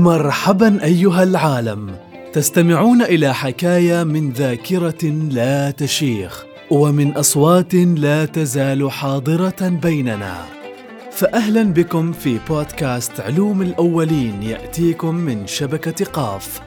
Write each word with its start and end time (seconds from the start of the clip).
مرحبا 0.00 0.84
أيها 0.84 1.22
العالم. 1.22 1.96
تستمعون 2.32 3.02
إلى 3.02 3.34
حكايه 3.34 4.04
من 4.04 4.30
ذاكرة 4.30 5.04
لا 5.30 5.70
تشيخ 5.70 6.44
ومن 6.70 7.12
أصوات 7.12 7.74
لا 7.74 8.24
تزال 8.24 8.90
حاضرة 8.90 9.68
بيننا. 9.68 10.44
فاهلا 11.10 11.62
بكم 11.62 12.12
في 12.12 12.38
بودكاست 12.48 13.20
علوم 13.20 13.62
الأولين 13.62 14.42
يأتيكم 14.42 15.14
من 15.14 15.46
شبكة 15.46 16.04
قاف 16.04 16.60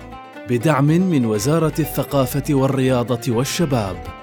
بدعم 0.50 0.86
من 0.86 1.26
وزارة 1.26 1.80
الثقافة 1.80 2.54
والرياضة 2.54 3.22
والشباب. 3.36 4.23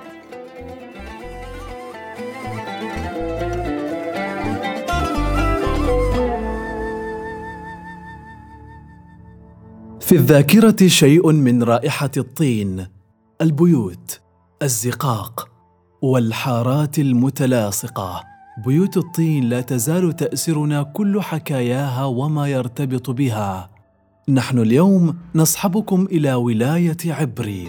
في 10.11 10.17
الذاكرة 10.17 10.87
شيء 10.87 11.33
من 11.33 11.63
رائحة 11.63 12.11
الطين 12.17 12.87
البيوت 13.41 14.21
الزقاق 14.63 15.49
والحارات 16.03 16.99
المتلاصقة. 16.99 18.23
بيوت 18.67 18.97
الطين 18.97 19.45
لا 19.45 19.61
تزال 19.61 20.17
تأسرنا 20.17 20.83
كل 20.83 21.21
حكاياها 21.23 22.05
وما 22.05 22.49
يرتبط 22.49 23.11
بها. 23.11 23.71
نحن 24.29 24.59
اليوم 24.59 25.17
نصحبكم 25.35 26.09
إلى 26.13 26.35
ولاية 26.35 26.97
عبري 27.07 27.69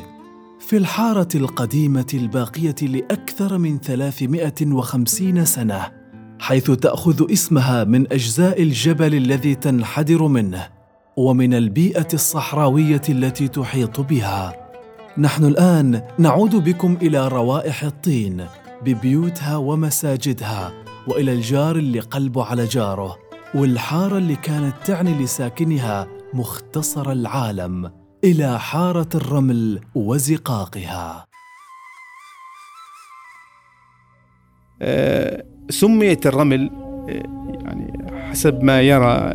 في 0.60 0.78
الحارة 0.78 1.30
القديمة 1.36 2.08
الباقية 2.14 2.76
لأكثر 2.82 3.58
من 3.58 3.80
350 3.80 5.46
سنة 5.46 5.92
حيث 6.40 6.72
تأخذ 6.72 7.32
اسمها 7.34 7.84
من 7.84 8.12
أجزاء 8.14 8.62
الجبل 8.62 9.16
الذي 9.16 9.56
تنحدر 9.56 10.28
منه. 10.28 10.81
ومن 11.18 11.54
البيئة 11.54 12.08
الصحراوية 12.14 13.02
التي 13.10 13.48
تحيط 13.48 14.02
بها. 14.02 14.54
نحن 15.18 15.46
الآن 15.46 16.02
نعود 16.20 16.56
بكم 16.56 16.98
إلى 17.02 17.28
روائح 17.28 17.84
الطين 17.84 18.46
ببيوتها 18.86 19.58
ومساجدها 19.58 20.74
وإلى 21.08 21.34
الجار 21.34 21.76
اللي 21.76 22.00
قلبه 22.00 22.46
على 22.46 22.66
جاره 22.66 23.18
والحارة 23.56 24.18
اللي 24.18 24.36
كانت 24.36 24.76
تعني 24.86 25.24
لساكنها 25.24 26.08
مختصر 26.34 27.12
العالم 27.12 27.92
إلى 28.24 28.60
حارة 28.60 29.10
الرمل 29.16 29.82
وزقاقها. 29.96 31.26
آه، 34.82 35.46
سميت 35.70 36.28
الرمل 36.28 36.70
آه، 37.10 37.14
يعني 37.66 38.11
حسب 38.32 38.64
ما 38.64 38.82
يرى 38.82 39.32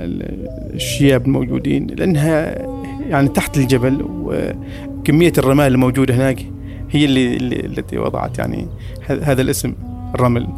الشياب 0.74 1.26
الموجودين 1.26 1.86
لأنها 1.86 2.66
يعني 3.08 3.28
تحت 3.28 3.56
الجبل 3.56 4.06
وكمية 4.24 5.32
الرمال 5.38 5.66
الموجودة 5.72 6.14
هناك 6.14 6.46
هي 6.90 7.04
اللي, 7.04 7.36
التي 7.36 7.98
وضعت 7.98 8.38
يعني 8.38 8.66
هذا 9.08 9.42
الاسم 9.42 9.74
الرمل. 10.14 10.48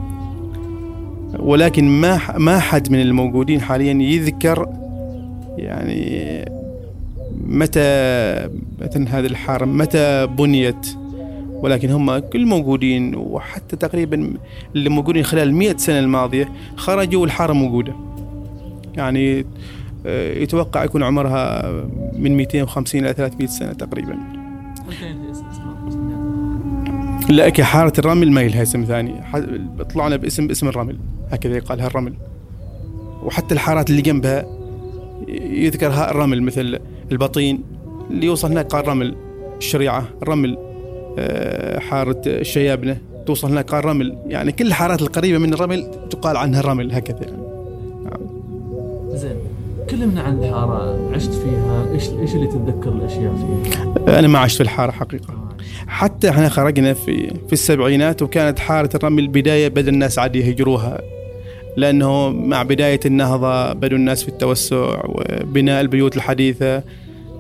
ولكن 1.39 1.85
ما 1.85 2.39
ما 2.39 2.59
حد 2.59 2.93
من 2.93 3.01
الموجودين 3.01 3.61
حاليا 3.61 3.93
يذكر 3.93 4.67
يعني 5.57 6.45
متى 7.47 7.81
مثلا 8.81 9.19
هذه 9.19 9.27
الحارة 9.27 9.65
متى 9.65 10.27
بنيت. 10.27 10.97
ولكن 11.53 11.91
هم 11.91 12.19
كل 12.19 12.47
موجودين 12.47 13.15
وحتى 13.15 13.77
تقريبا 13.77 14.35
اللي 14.75 14.89
موجودين 14.89 15.23
خلال 15.23 15.49
المئة 15.49 15.77
سنة 15.77 15.99
الماضية 15.99 16.49
خرجوا 16.77 17.23
والحارة 17.23 17.53
موجودة. 17.53 18.08
يعني 18.99 19.47
آه، 20.07 20.39
يتوقع 20.39 20.85
يكون 20.85 21.03
عمرها 21.03 21.71
من 22.13 22.37
250 22.37 23.05
إلى 23.05 23.13
300 23.13 23.47
سنة 23.47 23.73
تقريبا. 23.73 24.19
لا 27.29 27.49
كحارة 27.49 27.93
الرمل 27.99 28.33
ما 28.33 28.41
لها 28.41 28.63
اسم 28.63 28.85
ثاني. 28.85 29.15
طلعنا 29.95 30.17
باسم 30.17 30.47
باسم 30.47 30.69
الرمل. 30.69 30.99
هكذا 31.31 31.57
يقال 31.57 31.81
الرمل 31.81 32.15
وحتى 33.23 33.55
الحارات 33.55 33.91
اللي 33.91 34.03
جنبها 34.03 34.47
يذكرها 35.39 36.11
الرمل 36.11 36.43
مثل 36.43 36.79
البطين. 37.13 37.63
اللي 38.11 38.27
يوصل 38.27 38.51
هناك 38.51 38.67
قال 38.67 38.89
رمل 38.89 39.17
الشريعة. 39.59 40.05
الرمل 40.23 40.59
آه، 41.19 41.79
حارة 41.79 42.23
الشيابنة 42.27 42.99
توصل 43.27 43.51
هناك 43.51 43.71
قال 43.71 43.85
رمل. 43.85 44.19
يعني 44.27 44.53
كل 44.53 44.67
الحارات 44.67 45.03
القريبة 45.03 45.39
من 45.39 45.55
الرمل 45.55 45.91
تقال 46.11 46.37
عنها 46.37 46.61
الرمل 46.61 46.93
هكذا 46.93 47.19
يعني. 47.23 47.48
كلمنا 49.91 50.23
عن 50.23 50.39
الحارة 50.39 51.11
عشت 51.15 51.35
فيها 51.35 51.87
إيش 51.93 52.09
إيش 52.09 52.35
اللي 52.35 52.47
تتذكر 52.47 52.93
الأشياء 52.93 53.35
فيها؟ 53.35 54.19
أنا 54.19 54.29
ما 54.29 54.39
عشت 54.39 54.57
في 54.57 54.63
الحارة 54.63 54.91
حقيقة. 54.91 55.49
حتى 55.87 56.31
إحنا 56.31 56.49
خرجنا 56.49 56.95
في 56.95 57.29
في 57.47 57.53
السبعينات 57.53 58.23
وكانت 58.23 58.59
حارة 58.59 58.91
الرمل 58.95 59.23
البداية 59.23 59.69
بدا 59.69 59.91
الناس 59.91 60.19
عاد 60.19 60.37
يهجروها. 60.37 61.01
لأنه 61.77 62.29
مع 62.29 62.63
بداية 62.63 63.01
النهضة 63.07 63.73
بدوا 63.73 63.99
الناس 63.99 64.23
في 64.23 64.29
التوسع 64.29 65.03
وبناء 65.05 65.81
البيوت 65.81 66.17
الحديثة. 66.17 66.83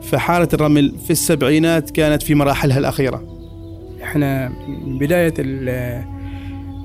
فحارة 0.02 0.48
الرمل 0.54 0.94
في 1.04 1.10
السبعينات 1.10 1.90
كانت 1.90 2.22
في 2.22 2.34
مراحلها 2.34 2.78
الأخيرة. 2.78 3.22
إحنا 4.02 4.52
بداية 4.86 5.34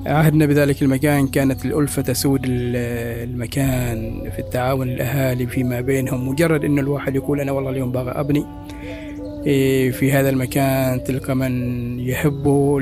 عهدنا 0.06 0.46
بذلك 0.46 0.82
المكان 0.82 1.28
كانت 1.28 1.66
الألفة 1.66 2.02
تسود 2.02 2.42
المكان 2.46 4.30
في 4.36 4.40
التعاون 4.40 4.90
الأهالي 4.90 5.48
فيما 5.48 5.82
بينهم 5.82 6.28
مجرد 6.28 6.66
أن 6.66 6.80
الواحد 6.80 7.16
يقول 7.16 7.40
أنا 7.40 7.52
والله 7.52 7.70
اليوم 7.70 7.92
باغى 7.92 8.12
أبني 8.12 8.46
إيه، 9.46 9.92
في 9.92 10.12
هذا 10.12 10.30
المكان 10.30 11.04
تلقى 11.04 11.36
من 11.36 12.00
يحبه 12.00 12.80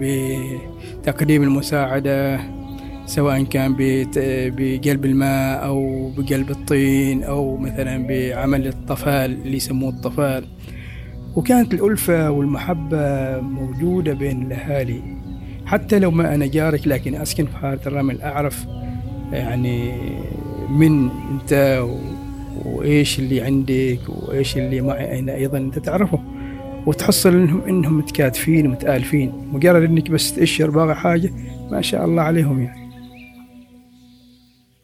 بتقديم 0.00 1.42
المساعدة 1.42 2.40
سواء 3.06 3.42
كان 3.42 3.76
بقلب 4.56 5.04
الماء 5.04 5.64
أو 5.64 6.10
بقلب 6.16 6.50
الطين 6.50 7.24
أو 7.24 7.56
مثلا 7.56 8.06
بعمل 8.06 8.66
الطفال 8.66 9.32
اللي 9.32 9.56
يسموه 9.56 9.90
الطفال. 9.90 10.44
وكانت 11.36 11.74
الألفة 11.74 12.30
والمحبة 12.30 13.40
موجودة 13.40 14.14
بين 14.14 14.46
الأهالي. 14.46 15.21
حتى 15.66 15.98
لو 15.98 16.10
ما 16.10 16.34
أنا 16.34 16.46
جارك 16.46 16.86
لكن 16.86 17.14
أسكن 17.14 17.46
في 17.46 17.56
حارة 17.56 17.80
الرمل 17.86 18.22
أعرف 18.22 18.66
يعني 19.32 19.92
من 20.70 21.08
أنت 21.10 21.82
وإيش 22.64 23.18
اللي 23.18 23.40
عندك 23.40 24.00
وإيش 24.08 24.56
اللي 24.56 24.80
معي 24.80 25.18
أنا 25.18 25.34
أيضا 25.34 25.58
أنت 25.58 25.78
تعرفه. 25.78 26.18
وتحصل 26.86 27.34
إنهم 27.34 27.60
إنهم 27.60 27.98
متكاتفين 27.98 28.66
ومتآلفين. 28.66 29.32
مجرد 29.52 29.82
إنك 29.82 30.10
بس 30.10 30.34
تأشر 30.34 30.70
باغي 30.70 30.94
حاجة 30.94 31.32
ما 31.70 31.80
شاء 31.80 32.04
الله 32.04 32.22
عليهم 32.22 32.62
يعني. 32.62 32.82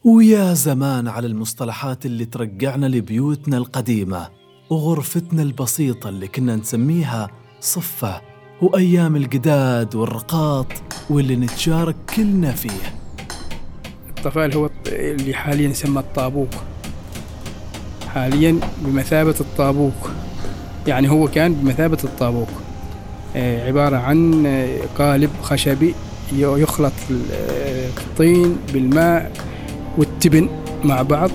ويا 0.03 0.53
زمان 0.53 1.07
على 1.07 1.27
المصطلحات 1.27 2.05
اللي 2.05 2.25
ترجعنا 2.25 2.85
لبيوتنا 2.85 3.57
القديمة 3.57 4.27
وغرفتنا 4.69 5.41
البسيطة 5.41 6.09
اللي 6.09 6.27
كنا 6.27 6.55
نسميها 6.55 7.29
صفة. 7.59 8.21
وأيام 8.61 9.15
الجداد 9.15 9.95
والرقاط 9.95 10.67
واللي 11.09 11.35
نتشارك 11.35 11.95
كلنا 12.15 12.51
فيه. 12.51 12.93
الطفال 14.09 14.55
هو 14.55 14.69
اللي 14.87 15.33
حاليا 15.33 15.69
يسمى 15.69 15.99
الطابوق 15.99 16.49
حاليا 18.13 18.59
بمثابة 18.81 19.35
الطابوق 19.39 20.09
يعني 20.87 21.09
هو 21.09 21.27
كان 21.27 21.53
بمثابة 21.53 21.97
الطابوق 22.03 22.47
آه، 23.35 23.67
عبارة 23.67 23.97
عن 23.97 24.45
آه، 24.45 24.79
قالب 24.97 25.29
خشبي 25.41 25.95
يخلط 26.33 26.93
الطين 27.97 28.57
بالماء 28.73 29.31
والتبن 29.97 30.49
مع 30.83 31.01
بعض 31.01 31.31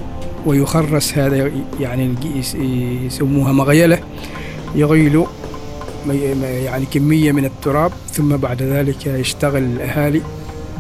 ويخرس 0.47 1.19
هذا 1.19 1.51
يعني 1.81 2.15
يسموها 3.07 3.53
مغيلة 3.53 3.99
يغيلوا 4.75 5.27
يعني 6.11 6.87
كمية 6.87 7.33
من 7.33 7.45
التراب 7.45 7.93
ثم 8.13 8.37
بعد 8.37 8.63
ذلك 8.63 9.07
يشتغل 9.07 9.63
الأهالي 9.63 10.23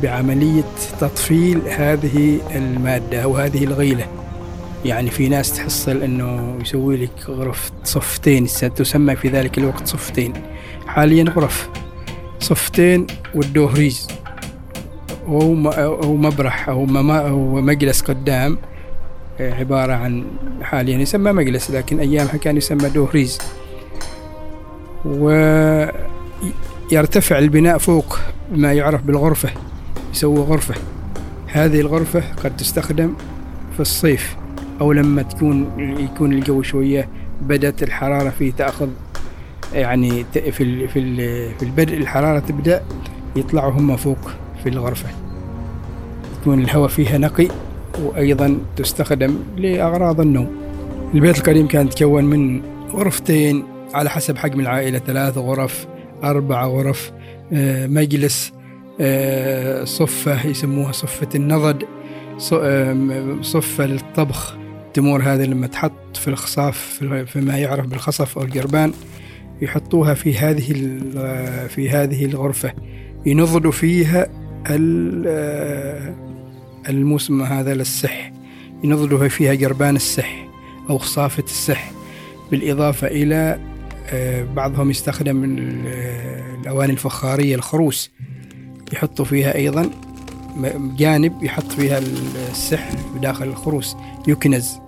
بعملية 0.02 0.64
تطفيل 1.00 1.60
هذه 1.68 2.38
المادة 2.56 3.22
أو 3.22 3.36
هذه 3.36 3.64
الغيلة. 3.64 4.06
يعني 4.84 5.10
في 5.10 5.28
ناس 5.28 5.52
تحصل 5.56 6.02
أنه 6.02 6.58
يسوي 6.60 6.96
لك 6.96 7.28
غرف 7.28 7.70
صفتين 7.84 8.46
تسمى 8.76 9.16
في 9.16 9.28
ذلك 9.28 9.58
الوقت 9.58 9.86
صفتين. 9.86 10.32
حاليا 10.86 11.24
غرف 11.24 11.68
صفتين 12.40 13.06
والدوهريز 13.34 14.08
أو 15.28 15.54
مبرح 16.16 16.68
أو, 16.68 16.86
مجلس 17.60 18.00
قدام 18.00 18.58
عبارة 19.40 19.92
عن 19.92 20.24
حاليا 20.62 20.98
يسمى 20.98 21.32
مجلس 21.32 21.70
لكن 21.70 22.00
أيامها 22.00 22.36
كان 22.36 22.56
يسمى 22.56 22.88
دوهريز 22.88 23.38
ويرتفع 26.90 27.38
البناء 27.38 27.78
فوق 27.78 28.18
ما 28.52 28.72
يعرف 28.72 29.02
بالغرفة 29.02 29.48
يسوي 30.12 30.38
غرفة. 30.38 30.74
هذه 31.46 31.80
الغرفة 31.80 32.22
قد 32.44 32.56
تستخدم 32.56 33.14
في 33.74 33.80
الصيف 33.80 34.36
أو 34.80 34.92
لما 34.92 35.22
تكون 35.22 35.66
يكون 35.98 36.32
الجو 36.32 36.62
شوية 36.62 37.08
بدأت 37.42 37.82
الحرارة 37.82 38.30
فيه 38.30 38.52
تأخذ 38.52 38.88
يعني 39.72 40.24
في 40.32 40.50
في 40.88 40.88
في 41.58 41.62
البدء 41.62 41.96
الحرارة 41.96 42.38
تبدأ 42.38 42.82
يطلعوا 43.36 43.72
هم 43.72 43.96
فوق 43.96 44.30
في 44.62 44.68
الغرفة. 44.68 45.08
يكون 46.40 46.60
الهواء 46.60 46.88
فيها 46.88 47.18
نقي 47.18 47.48
وأيضا 48.02 48.58
تستخدم 48.76 49.38
لأغراض 49.56 50.20
النوم. 50.20 50.50
البيت 51.14 51.38
القديم 51.38 51.66
كان 51.66 51.86
يتكون 51.86 52.24
من 52.24 52.62
غرفتين 52.92 53.64
على 53.94 54.10
حسب 54.10 54.38
حجم 54.38 54.60
العائلة. 54.60 54.98
ثلاث 54.98 55.38
غرف 55.38 55.86
أربع 56.24 56.66
غرف 56.66 57.12
آه، 57.52 57.86
مجلس 57.86 58.52
آه، 59.00 59.84
صفة 59.84 60.46
يسموها 60.46 60.92
صفة 60.92 61.28
النضد 61.34 61.84
صفة 63.42 63.86
للطبخ. 63.86 64.56
التمور 64.86 65.22
هذه 65.22 65.44
لما 65.44 65.66
تحط 65.66 66.16
في 66.16 66.28
الخصاف 66.28 67.04
فيما 67.26 67.58
يعرف 67.58 67.86
بالخصف 67.86 68.38
أو 68.38 68.44
القربان 68.44 68.92
يحطوها 69.62 70.14
في 70.14 70.38
هذه 70.38 70.72
في 71.68 71.90
هذه 71.90 72.24
الغرفة. 72.24 72.72
ينضدوا 73.26 73.72
فيها 73.72 74.26
الموسم 76.88 77.42
هذا 77.42 77.74
للسح. 77.74 78.32
ينضدوا 78.84 79.28
فيها 79.28 79.66
قربان 79.66 79.96
السح 79.96 80.48
أو 80.90 80.98
خصافة 80.98 81.44
السح 81.44 81.92
بالإضافة 82.50 83.06
إلى 83.06 83.34
آه، 83.34 83.73
بعضهم 84.54 84.90
يستخدم 84.90 85.44
الأواني 86.62 86.92
الفخارية 86.92 87.54
الخروس 87.54 88.10
يحطوا 88.92 89.24
فيها 89.24 89.54
أيضا 89.54 89.90
جانب 90.96 91.42
يحط 91.42 91.72
فيها 91.72 91.98
السح 92.50 92.90
بداخل 93.16 93.46
الخروس. 93.46 93.96
يكنز 94.28 94.78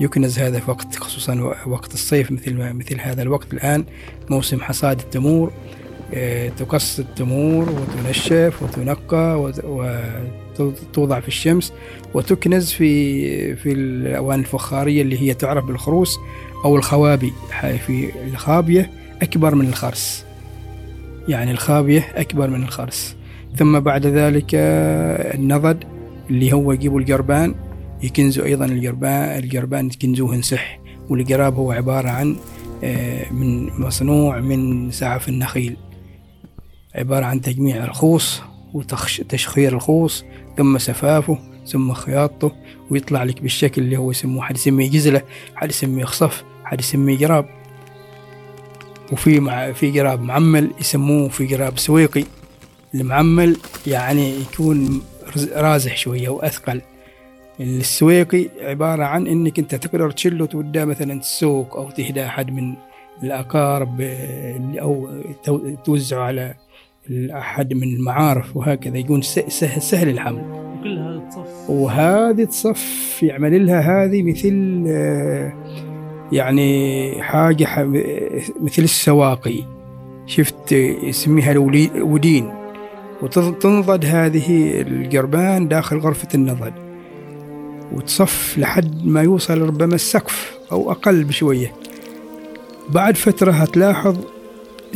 يكنز 0.00 0.38
هذا 0.38 0.60
في 0.60 0.70
وقت 0.70 0.96
خصوصا 0.96 1.54
وقت 1.66 1.94
الصيف 1.94 2.32
مثل 2.32 2.54
ما 2.54 2.72
مثل 2.72 3.00
هذا 3.00 3.22
الوقت. 3.22 3.52
الآن 3.52 3.84
موسم 4.30 4.60
حصاد 4.60 5.00
التمور 5.00 5.52
آه، 6.14 6.48
تقص 6.48 6.98
التمور 6.98 7.68
وتنشف 7.70 8.62
وتنقى 8.62 9.40
وتوضع 10.60 11.20
في 11.20 11.28
الشمس 11.28 11.72
وتكنز 12.14 12.70
في 12.70 13.56
في 13.56 13.72
الأواني 13.72 14.40
الفخارية 14.42 15.02
اللي 15.02 15.22
هي 15.22 15.34
تعرف 15.34 15.64
بالخروس 15.64 16.18
أو 16.64 16.76
الخوابي. 16.76 17.32
في 17.86 18.10
الخابية 18.26 18.90
أكبر 19.22 19.54
من 19.54 19.68
الخرس. 19.68 20.24
يعني 21.28 21.50
الخابية 21.50 22.08
أكبر 22.14 22.50
من 22.50 22.62
الخرس. 22.62 23.16
ثم 23.56 23.80
بعد 23.80 24.06
ذلك 24.06 24.50
النضد 24.54 25.84
اللي 26.30 26.52
هو 26.52 26.72
يجيبوا 26.72 27.00
القربان 27.00 27.54
يكنزوا 28.02 28.44
أيضا 28.44 28.64
القربان 28.64 29.38
القربان 29.38 29.86
يكنزوه 29.86 30.36
نسح 30.36 30.80
والقراب 31.08 31.54
هو 31.54 31.72
عبارة 31.72 32.08
عن 32.08 32.36
آه، 32.84 33.32
من 33.32 33.80
مصنوع 33.80 34.40
من 34.40 34.90
سعف 34.90 35.28
النخيل. 35.28 35.76
عبارة 36.94 37.24
عن 37.24 37.40
تجميع 37.40 37.84
الخوص 37.84 38.42
وتشخير 38.74 39.72
الخوص 39.72 40.24
ثم 40.56 40.78
سفافه 40.78 41.38
ثم 41.66 41.92
خياطته 41.92 42.52
ويطلع 42.90 43.22
لك 43.22 43.42
بالشكل 43.42 43.82
اللي 43.82 43.96
هو 43.96 44.10
يسموه 44.10 44.42
حد 44.42 44.56
يسميه 44.56 44.90
جزلة 44.90 45.22
حد 45.54 45.70
يسميه 45.70 46.04
خصف 46.04 46.44
حد 46.64 46.80
يسميه 46.80 47.16
جراب. 47.16 47.46
وفي 49.12 49.40
مع 49.40 49.72
في 49.72 49.90
جراب 49.90 50.22
معمل 50.22 50.70
يسموه 50.80 51.28
في 51.28 51.46
جراب 51.46 51.78
سويقي. 51.78 52.24
المعمل 52.94 53.56
يعني 53.86 54.40
يكون 54.40 55.02
رازح 55.54 55.96
شوية 55.96 56.28
وأثقل. 56.28 56.80
السويقي 57.60 58.48
عبارة 58.60 59.04
عن 59.04 59.26
إنك 59.26 59.58
أنت 59.58 59.74
تقدر 59.74 60.10
تشله 60.10 60.44
وتوداه 60.44 60.84
مثلا 60.84 61.12
السوق 61.12 61.76
أو 61.76 61.90
تهدى 61.90 62.26
أحد 62.26 62.50
من 62.50 62.74
الأقارب 63.22 64.00
أو 64.80 65.10
توزعه 65.84 66.22
على 66.22 66.54
أحد 67.12 67.74
من 67.74 67.94
المعارف 67.94 68.56
وهكذا 68.56 68.98
يكون 68.98 69.22
سهل, 69.22 69.82
سهل 69.82 70.08
الحمل. 70.08 70.42
وكلها 70.80 71.28
تصف 71.30 71.70
وهذه 71.70 72.44
تصف 72.44 73.18
يعمل 73.22 73.66
لها 73.66 74.04
هذه 74.04 74.22
مثل 74.22 74.84
يعني 76.32 77.12
حاجة 77.22 77.84
مثل 78.60 78.82
السواقي. 78.82 79.64
شفت 80.26 80.72
يسميها 80.72 81.52
الودين. 81.52 82.50
وتنضد 83.22 84.04
هذه 84.04 84.80
القربان 84.80 85.68
داخل 85.68 85.98
غرفة 85.98 86.28
النضد. 86.34 86.72
وتصف 87.92 88.58
لحد 88.58 89.06
ما 89.06 89.22
يوصل 89.22 89.60
ربما 89.60 89.94
السقف 89.94 90.58
أو 90.72 90.90
أقل 90.90 91.24
بشوية. 91.24 91.72
بعد 92.88 93.16
فترة 93.16 93.52
هتلاحظ 93.52 94.16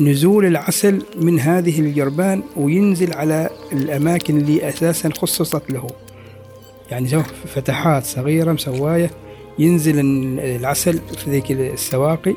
نزول 0.00 0.46
العسل 0.46 1.02
من 1.20 1.40
هذه 1.40 1.80
الجربان 1.80 2.42
وينزل 2.56 3.12
على 3.12 3.50
الأماكن 3.72 4.36
اللي 4.36 4.68
أساسا 4.68 5.10
خصصت 5.10 5.70
له. 5.70 5.86
يعني 6.90 7.08
فتحات 7.46 8.04
صغيرة 8.04 8.52
مسواية 8.52 9.10
ينزل 9.58 10.00
العسل 10.40 10.98
في 10.98 11.30
ذيك 11.30 11.52
السواقي 11.52 12.34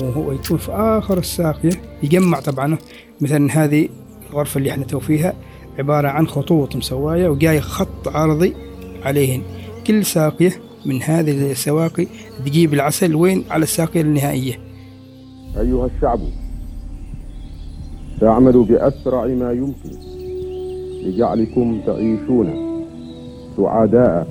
وهو 0.00 0.32
يكون 0.32 0.58
في 0.58 0.72
آخر 0.72 1.18
الساقية. 1.18 1.82
يجمع 2.02 2.40
طبعا 2.40 2.78
مثلا 3.20 3.64
هذه 3.64 3.88
الغرفة 4.30 4.58
اللي 4.58 4.70
إحنا 4.70 4.84
تو 4.84 5.00
فيها 5.00 5.34
عبارة 5.78 6.08
عن 6.08 6.26
خطوط 6.28 6.76
مسواية 6.76 7.28
وجاي 7.28 7.60
خط 7.60 8.08
عرضي 8.08 8.54
عليهن. 9.02 9.42
كل 9.86 10.04
ساقية 10.04 10.60
من 10.86 11.02
هذه 11.02 11.50
السواقي 11.50 12.06
تجيب 12.46 12.74
العسل 12.74 13.14
وين؟ 13.14 13.44
على 13.50 13.62
الساقية 13.62 14.00
النهائية. 14.00 14.60
أيها 15.56 15.86
الشعب. 15.96 16.20
تعمل 18.24 18.64
بأسرع 18.64 19.26
ما 19.26 19.52
يمكن 19.52 19.90
لجعلكم 21.02 21.80
تعيشون 21.86 22.48
سعداء 23.56 24.28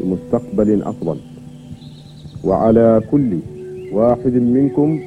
لمستقبل 0.00 0.82
أفضل. 0.82 1.16
وعلى 2.44 3.02
كل 3.10 3.38
واحد 3.92 4.32
منكم 4.32 5.00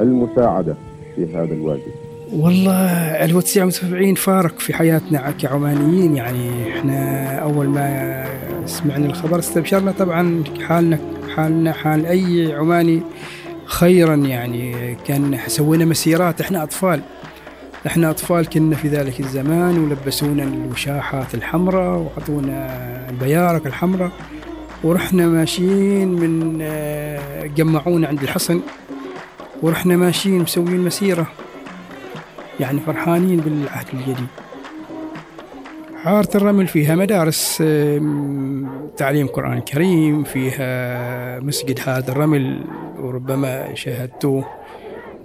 المساعدة 0.00 0.76
في 1.14 1.36
هذا 1.36 1.54
الواجب. 1.54 1.92
والله 2.32 3.24
1970 3.24 4.14
فارق 4.14 4.58
في 4.58 4.74
حياتنا 4.74 5.30
كعمانيين 5.30 6.16
يعني 6.16 6.68
إحنا 6.68 7.28
أول 7.38 7.68
ما 7.68 8.24
سمعنا 8.66 9.06
الخبر 9.06 9.38
استبشرنا 9.38 9.92
طبعا 9.92 10.44
حالنا 10.60 10.98
حالنا 11.34 11.72
حال 11.72 12.06
أي 12.06 12.52
عماني 12.52 13.00
خيرا. 13.64 14.14
يعني 14.14 14.94
كان 15.06 15.38
سوينا 15.46 15.84
مسيرات 15.84 16.40
إحنا 16.40 16.62
أطفال. 16.62 17.00
إحنا 17.86 18.10
أطفال 18.10 18.46
كنا 18.46 18.76
في 18.76 18.88
ذلك 18.88 19.20
الزمان 19.20 19.78
ولبسونا 19.78 20.42
الوشاحات 20.42 21.34
الحمراء 21.34 21.98
وعطونا 21.98 23.10
البيارق 23.10 23.66
الحمراء 23.66 24.10
ورحنا 24.84 25.26
ماشيين 25.26 26.08
من 26.08 26.58
آه، 26.62 27.46
جمعونا 27.46 28.08
عند 28.08 28.22
الحصن 28.22 28.60
ورحنا 29.62 29.96
ماشيين 29.96 30.40
مسوين 30.42 30.80
مسيرة 30.80 31.26
يعني 32.60 32.80
فرحانين 32.80 33.40
بالعهد 33.40 33.86
الجديد. 33.94 34.26
حارة 36.04 36.36
الرمل 36.36 36.66
فيها 36.66 36.94
مدارس 36.94 37.56
تعليم 38.96 39.26
قرآن 39.26 39.60
كريم 39.60 40.24
فيها 40.24 41.40
مسجد 41.40 41.80
هذا 41.86 42.12
الرمل 42.12 42.64
وربما 42.98 43.74
شاهدتوه. 43.74 44.44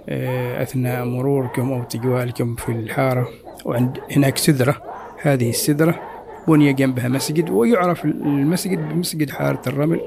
أثناء 0.08 1.04
مروركم 1.04 1.72
أو 1.72 1.82
تجوالكم 1.82 2.54
في 2.54 2.72
الحارة. 2.72 3.28
وعند 3.64 3.98
هناك 4.16 4.38
سدرة 4.38 4.82
هذه 5.22 5.50
السدرة 5.50 6.00
بني 6.48 6.72
جنبها 6.72 7.08
مسجد 7.08 7.50
ويعرف 7.50 8.04
المسجد 8.04 8.88
بمسجد 8.88 9.30
حارة 9.30 9.62
الرمل 9.66 10.00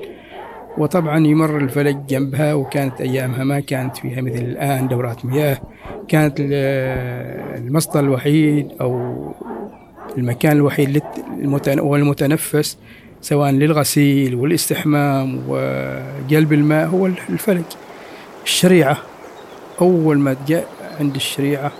وطبعا 0.77 1.27
يمر 1.27 1.57
الفلك 1.57 1.95
جنبها 1.95 2.53
وكانت 2.53 3.01
أيامها 3.01 3.43
ما 3.43 3.59
كانت 3.59 3.97
فيها 3.97 4.21
مثل 4.21 4.35
الآن 4.35 4.87
دورات 4.87 5.25
مياه. 5.25 5.57
كانت 6.07 6.35
المصدر 6.39 7.99
الوحيد 7.99 8.67
أو 8.81 9.15
المكان 10.17 10.51
الوحيد 10.51 11.01
والمتنفس 11.67 12.77
سواء 13.21 13.51
للغسيل 13.51 14.35
والاستحمام 14.35 15.41
وجلب 15.47 16.53
الماء 16.53 16.87
هو 16.87 17.05
الفلك. 17.05 17.65
الشريعة 18.43 18.97
أول 19.81 20.19
ما 20.19 20.35
جاء 20.47 20.67
عند 20.99 21.15
الشريعة 21.15 21.71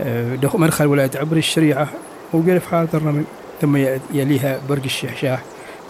آه، 0.00 0.38
مدخل 0.54 0.86
ولاية 0.86 1.10
عبر 1.14 1.36
الشريعة 1.36 1.88
وقف 2.32 2.66
حارة 2.66 2.88
الرمل 2.94 3.24
ثم 3.60 3.76
يليها 4.12 4.60
برج 4.68 4.84
الشحشاح 4.84 5.42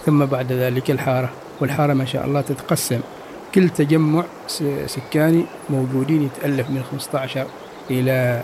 ثم 0.07 0.25
بعد 0.25 0.53
ذلك 0.53 0.91
الحارة 0.91 1.31
والحارة 1.61 1.93
ما 1.93 2.05
شاء 2.05 2.26
الله 2.26 2.41
تتقسم. 2.41 3.00
كل 3.55 3.69
تجمع 3.69 4.25
سكاني 4.87 5.45
موجودين 5.71 6.23
يتألف 6.23 6.71
من 6.71 6.83
15 6.91 7.47
إلى 7.91 8.43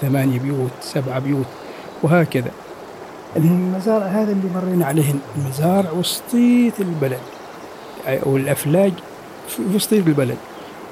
ثمانية 0.00 0.38
بيوت 0.38 0.70
سبعة 0.80 1.18
بيوت 1.18 1.46
وهكذا. 2.02 2.50
المزارع 3.36 4.06
هذا 4.06 4.32
اللي 4.32 4.48
مرينا 4.54 4.86
عليه 4.86 5.14
المزارع 5.36 5.90
وسطية 5.90 6.72
البلد 6.80 7.20
والأفلاج 8.22 8.92
في 9.48 9.62
وسطية 9.74 9.98
البلد. 9.98 10.36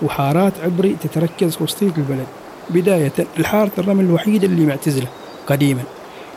وحارات 0.03 0.53
عبري 0.65 0.97
تتركز 1.03 1.59
وسطية 1.61 1.93
البلد. 1.99 2.27
بداية 2.71 3.13
الحارة 3.39 3.71
الرمل 3.79 4.05
الوحيدة 4.05 4.47
اللي 4.47 4.67
معتزلة 4.67 5.07
قديما. 5.47 5.83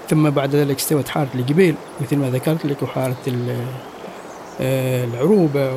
ثم 0.10 0.30
بعد 0.30 0.56
ذلك 0.56 0.76
استوت 0.78 1.08
حارة 1.08 1.30
الجبيل 1.36 1.76
مثل 2.02 2.18
ما 2.18 2.30
ذكرت 2.30 2.66
لك 2.66 2.84
وحارة 2.84 3.16
آه، 4.62 5.06
العروبة 5.06 5.72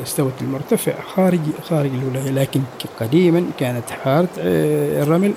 واستوت 0.00 0.32
المرتفع 0.40 0.92
خارج 1.14 1.40
خارج 1.68 1.90
الولاية. 2.02 2.30
لكن 2.30 2.60
قديما 3.00 3.44
كانت 3.58 3.90
حارة 3.90 4.28
آه، 4.38 5.02
الرمل 5.02 5.32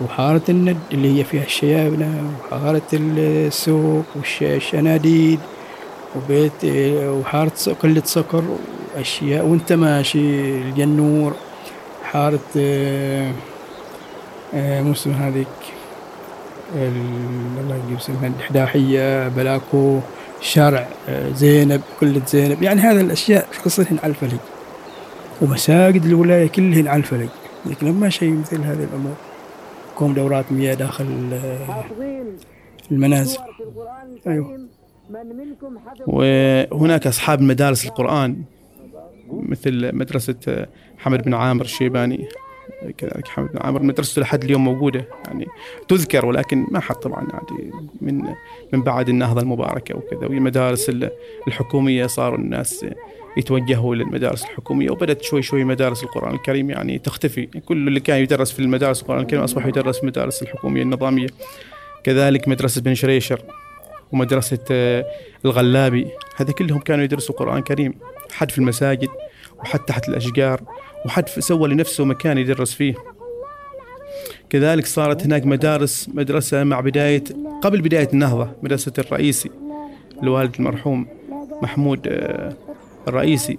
وحارة 0.00 0.42
الند 0.48 0.76
اللي 0.92 1.18
هي 1.18 1.24
فيها 1.24 1.44
الشيابنة 1.44 2.30
وحارة 2.52 2.82
السوق 2.92 4.04
والشناديد 4.16 5.38
وبيت 6.16 6.64
آه، 6.64 7.12
وحارة 7.12 7.52
قلة 7.82 8.02
سكر 8.04 8.44
وأشياء 8.96 9.46
وأنت 9.46 9.72
ماشي 9.72 10.58
الجنور 10.58 11.34
حارة 12.04 12.40
مو 14.54 14.92
اسمها 14.92 15.28
هذيك 15.28 15.46
الله 16.76 17.80
يجيب 17.86 17.96
اسمها 17.98 18.26
الإحداحية 18.26 19.28
بلاكو 19.28 20.00
شارع 20.40 20.88
آه، 21.08 21.32
زينب 21.32 21.80
كلة 22.00 22.22
زينب. 22.26 22.62
يعني 22.62 22.80
هذه 22.80 23.00
الأشياء 23.00 23.46
قصتهن 23.64 23.98
على 24.02 24.10
الفلك. 24.10 24.40
ومساجد 25.42 26.04
الولاية 26.04 26.48
كلهن 26.48 26.88
على 26.88 26.98
الفلك. 26.98 27.30
لكن 27.66 27.92
ما 27.92 28.08
شيء 28.08 28.32
مثل 28.32 28.60
هذه 28.60 28.84
الأمور 28.84 29.14
قوم 29.96 30.14
دورات 30.14 30.52
مياه 30.52 30.74
داخل 30.74 31.30
آه، 31.32 31.84
المنازل. 32.90 33.38
أيوه. 34.26 34.68
وهناك 36.06 37.06
أصحاب 37.06 37.40
مدارس 37.40 37.84
القرآن. 37.84 38.36
مثل 39.32 39.94
مدرسة 39.96 40.34
آه، 40.48 40.68
حمد 40.98 41.22
بن 41.22 41.34
عامر 41.34 41.64
الشيباني. 41.64 42.28
كذلك 42.98 43.28
حمد 43.28 43.52
بن 43.52 43.58
عامر 43.60 43.82
مدرسته 43.82 44.22
لحد 44.22 44.44
اليوم 44.44 44.64
موجودة 44.64 45.04
يعني 45.24 45.46
تذكر 45.88 46.26
ولكن 46.26 46.66
ما 46.70 46.80
حد 46.80 46.94
طبعا 46.94 47.26
يعني 47.32 47.72
من 48.00 48.34
من 48.72 48.82
بعد 48.82 49.08
النهضة 49.08 49.40
المباركة 49.40 49.96
وكذا 49.96 50.26
والمدارس 50.26 50.90
الحكومية 51.48 52.06
صاروا 52.06 52.38
الناس 52.38 52.86
يتوجهوا 53.36 53.94
للمدارس 53.94 54.44
الحكومية 54.44 54.90
وبدأت 54.90 55.22
شوي 55.22 55.42
شوي 55.42 55.64
مدارس 55.64 56.04
القرآن 56.04 56.34
الكريم 56.34 56.70
يعني 56.70 56.98
تختفي. 56.98 57.46
كل 57.46 57.88
اللي 57.88 58.00
كان 58.00 58.22
يدرس 58.22 58.52
في 58.52 58.58
المدارس 58.58 59.02
القرآن 59.02 59.20
الكريم 59.20 59.42
أصبح 59.42 59.66
يدرس 59.66 59.96
في 59.96 60.02
المدارس 60.02 60.42
الحكومية 60.42 60.82
النظامية. 60.82 61.26
كذلك 62.04 62.48
مدرسة 62.48 62.80
بن 62.80 62.94
شريشر 62.94 63.40
ومدرسة 64.12 65.04
الغلابي 65.44 66.06
هذا 66.36 66.52
كلهم 66.52 66.78
كانوا 66.80 67.04
يدرسوا 67.04 67.34
قرآن 67.34 67.62
كريم. 67.62 67.94
حد 68.32 68.50
في 68.50 68.58
المساجد 68.58 69.08
وحد 69.60 69.78
تحت 69.78 70.08
الأشجار 70.08 70.60
وحد 71.06 71.28
سوى 71.28 71.68
لنفسه 71.68 72.04
مكان 72.04 72.38
يدرس 72.38 72.74
فيه. 72.74 72.94
كذلك 74.50 74.86
صارت 74.86 75.24
هناك 75.24 75.46
مدارس 75.46 76.08
مدرسة 76.14 76.64
مع 76.64 76.80
بداية 76.80 77.24
قبل 77.62 77.80
بداية 77.80 78.08
النهضة 78.12 78.50
مدرسة 78.62 78.92
الرئيسي 78.98 79.50
الوالد 80.22 80.54
المرحوم 80.58 81.06
محمود 81.62 82.00
آه، 82.06 82.52
الرئيسي. 83.08 83.58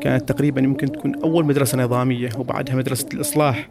كانت 0.00 0.28
تقريبا 0.28 0.60
يمكن 0.60 0.92
تكون 0.92 1.14
أول 1.14 1.44
مدرسة 1.44 1.78
نظامية 1.78 2.28
وبعدها 2.38 2.74
مدرسة 2.74 3.08
الإصلاح 3.14 3.68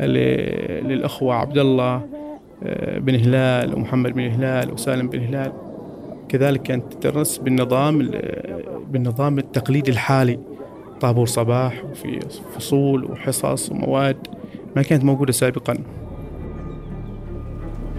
للأخوة 0.00 1.34
عبد 1.34 1.58
الله 1.58 2.06
آه، 2.62 2.98
بن 2.98 3.14
هلال 3.14 3.74
ومحمد 3.74 4.12
بن 4.12 4.30
هلال 4.30 4.72
وسالم 4.72 5.08
بن 5.08 5.20
هلال. 5.20 5.52
كذلك 6.28 6.62
كانت 6.62 6.92
تدرس 6.92 7.38
بالنظام 7.38 8.10
بالنظام 8.90 9.38
التقليدي 9.38 9.90
الحالي. 9.90 10.38
طابور 11.00 11.26
صباح 11.26 11.84
وفي 11.90 12.20
فصول 12.56 13.04
وحصص 13.04 13.70
ومواد 13.70 14.16
ما 14.76 14.82
كانت 14.82 15.04
موجودة 15.04 15.32
سابقا. 15.32 15.78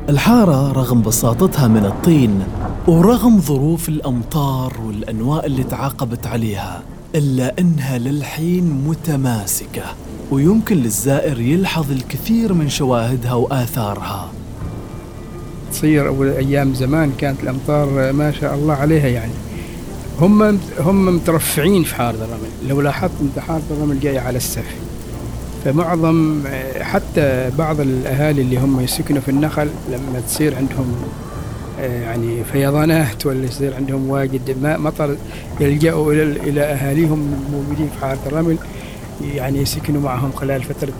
الحارة 0.09 0.71
رغم 0.71 1.01
بساطتها 1.01 1.67
من 1.67 1.85
الطين 1.85 2.43
ورغم 2.87 3.39
ظروف 3.39 3.89
الأمطار 3.89 4.73
والأنواء 4.85 5.45
اللي 5.45 5.63
تعاقبت 5.63 6.27
عليها 6.27 6.83
إلا 7.15 7.53
أنها 7.59 7.97
للحين 7.97 8.63
متماسكة 8.87 9.83
ويمكن 10.31 10.75
للزائر 10.77 11.39
يلحظ 11.39 11.91
الكثير 11.91 12.53
من 12.53 12.69
شواهدها 12.69 13.33
وآثارها. 13.33 14.29
تصير 15.71 16.07
أول 16.07 16.29
أيام 16.29 16.73
زمان 16.73 17.11
كانت 17.17 17.43
الأمطار 17.43 18.13
ما 18.13 18.31
شاء 18.31 18.55
الله 18.55 18.73
عليها 18.73 19.07
يعني. 19.07 19.31
هم 20.21 20.59
هم 20.79 21.15
مترفعين 21.15 21.83
في 21.83 21.95
حارة 21.95 22.15
الرمل. 22.15 22.69
لو 22.69 22.81
لاحظت 22.81 23.11
انت 23.21 23.39
حارة 23.39 23.63
الرمل 23.71 23.99
جاية 23.99 24.19
على 24.19 24.37
السفح 24.37 24.71
فمعظم 25.65 26.41
حتى 26.81 27.49
بعض 27.57 27.79
الأهالي 27.79 28.41
اللي 28.41 28.57
هم 28.57 28.79
يسكنوا 28.79 29.21
في 29.21 29.29
النخل 29.29 29.69
لما 29.89 30.19
تصير 30.27 30.55
عندهم 30.55 30.95
يعني 31.79 32.43
فيضانات 32.51 33.25
ولا 33.25 33.45
يصير 33.45 33.75
عندهم 33.75 34.09
واجد 34.09 34.57
ماء 34.61 34.79
مطر 34.79 35.15
يلجأوا 35.59 36.13
إلى 36.13 36.23
إلى 36.23 36.61
أهاليهم 36.61 37.33
الموجودين 37.47 37.89
في 37.95 38.05
حارة 38.05 38.19
الرمل 38.25 38.57
يعني 39.35 39.61
يسكنوا 39.61 40.01
معهم 40.01 40.31
خلال 40.31 40.63
فترة 40.63 40.93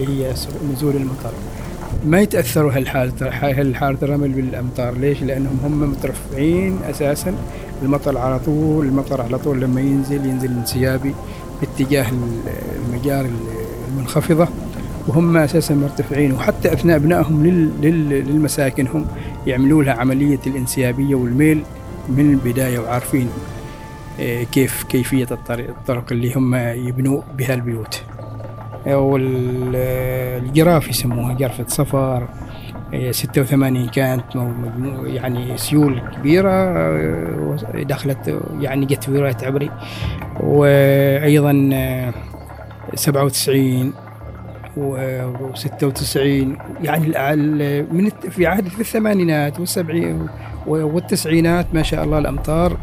اللي 0.00 0.24
هي 0.24 0.34
نزول 0.72 0.96
المطر. 0.96 1.32
ما 2.06 2.20
يتأثروا 2.20 2.72
هالحاله 2.72 3.12
هالحالة 3.60 3.98
الرمل 4.02 4.28
بالأمطار. 4.28 4.98
ليش؟ 4.98 5.22
لأنهم 5.22 5.58
هم 5.64 5.90
مترفعين 5.90 6.78
أساسا. 6.90 7.34
المطر 7.82 8.18
على 8.18 8.38
طول 8.38 8.86
المطر 8.86 9.22
على 9.22 9.38
طول 9.38 9.60
لما 9.60 9.80
ينزل 9.80 10.26
ينزل 10.26 10.50
انسيابي 10.50 11.14
باتجاه 11.60 12.06
المجاري 12.86 13.30
المنخفضة. 13.88 14.48
وهم 15.08 15.36
أساسا 15.36 15.74
مرتفعين. 15.74 16.32
وحتى 16.32 16.72
أثناء 16.72 16.98
بنائهم 16.98 17.46
للمساكن 17.82 18.86
هم 18.86 19.06
يعملوا 19.46 19.82
لها 19.84 19.94
عملية 19.94 20.40
الانسيابية 20.46 21.14
والميل 21.14 21.62
من 22.08 22.30
البداية 22.30 22.78
وعارفين 22.78 23.28
آه، 24.20 24.42
كيف 24.42 24.84
الطريق 25.32 25.68
الطرق 25.68 26.04
اللي 26.12 26.34
هم 26.34 26.54
يبنوا 26.54 27.22
بها 27.38 27.54
البيوت. 27.54 28.02
والجراف 28.96 30.88
يسموها 30.88 31.34
جرفة 31.34 31.64
صفر. 31.68 32.28
86 33.10 33.88
كانت 33.88 34.24
يعني 35.04 35.58
سيول 35.58 36.02
كبيرة 36.16 36.50
آه، 36.50 37.56
دخلت 37.74 38.40
يعني 38.60 38.86
جت 38.86 39.04
في 39.04 39.10
ولاية 39.10 39.36
عبري. 39.42 39.70
وأيضا 40.40 41.70
97 42.94 43.92
و96 44.76 46.16
يعني 46.82 47.36
من 47.92 48.10
في 48.30 48.46
عهد 48.46 48.68
في 48.68 48.80
الثمانينات 48.80 49.60
والسبعين 49.60 50.26
والتسعينات 50.66 51.66
ما 51.74 51.82
شاء 51.82 52.04
الله 52.04 52.18
الأمطار 52.18 52.76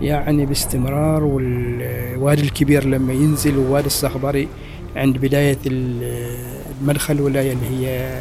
يعني 0.00 0.46
باستمرار 0.46 1.24
والوادي 1.24 2.42
الكبير 2.42 2.84
لما 2.84 3.12
ينزل 3.12 3.58
ووادي 3.58 3.86
الصخبري 3.86 4.48
عند 4.96 5.18
بداية 5.18 5.58
المدخل 5.66 7.14
الولاية 7.14 7.52
اللي 7.52 7.66
هي 7.66 8.20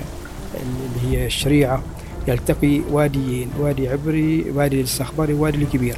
اللي 0.55 1.17
هي 1.17 1.25
الشريعة 1.25 1.83
يلتقي 2.27 2.81
واديين 2.91 3.49
وادي 3.59 3.89
عبري 3.89 4.45
وادي 4.55 4.81
الصخبري 4.81 5.33
وادي 5.33 5.57
الكبير 5.57 5.95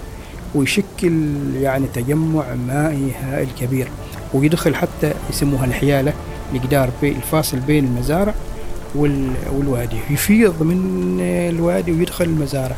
ويشكل 0.55 1.35
يعني 1.55 1.87
تجمع 1.93 2.55
مائي 2.67 3.11
هائل 3.11 3.47
كبير 3.61 3.87
ويدخل 4.33 4.75
حتى 4.75 5.13
يسموها 5.29 5.65
الحيالة 5.65 6.13
بي 7.01 7.09
الفاصل 7.11 7.59
بين 7.59 7.85
المزارع 7.85 8.33
والوادي 8.95 9.97
يفيض 10.09 10.63
من 10.63 11.17
الوادي 11.21 11.91
ويدخل 11.91 12.25
المزارع. 12.25 12.75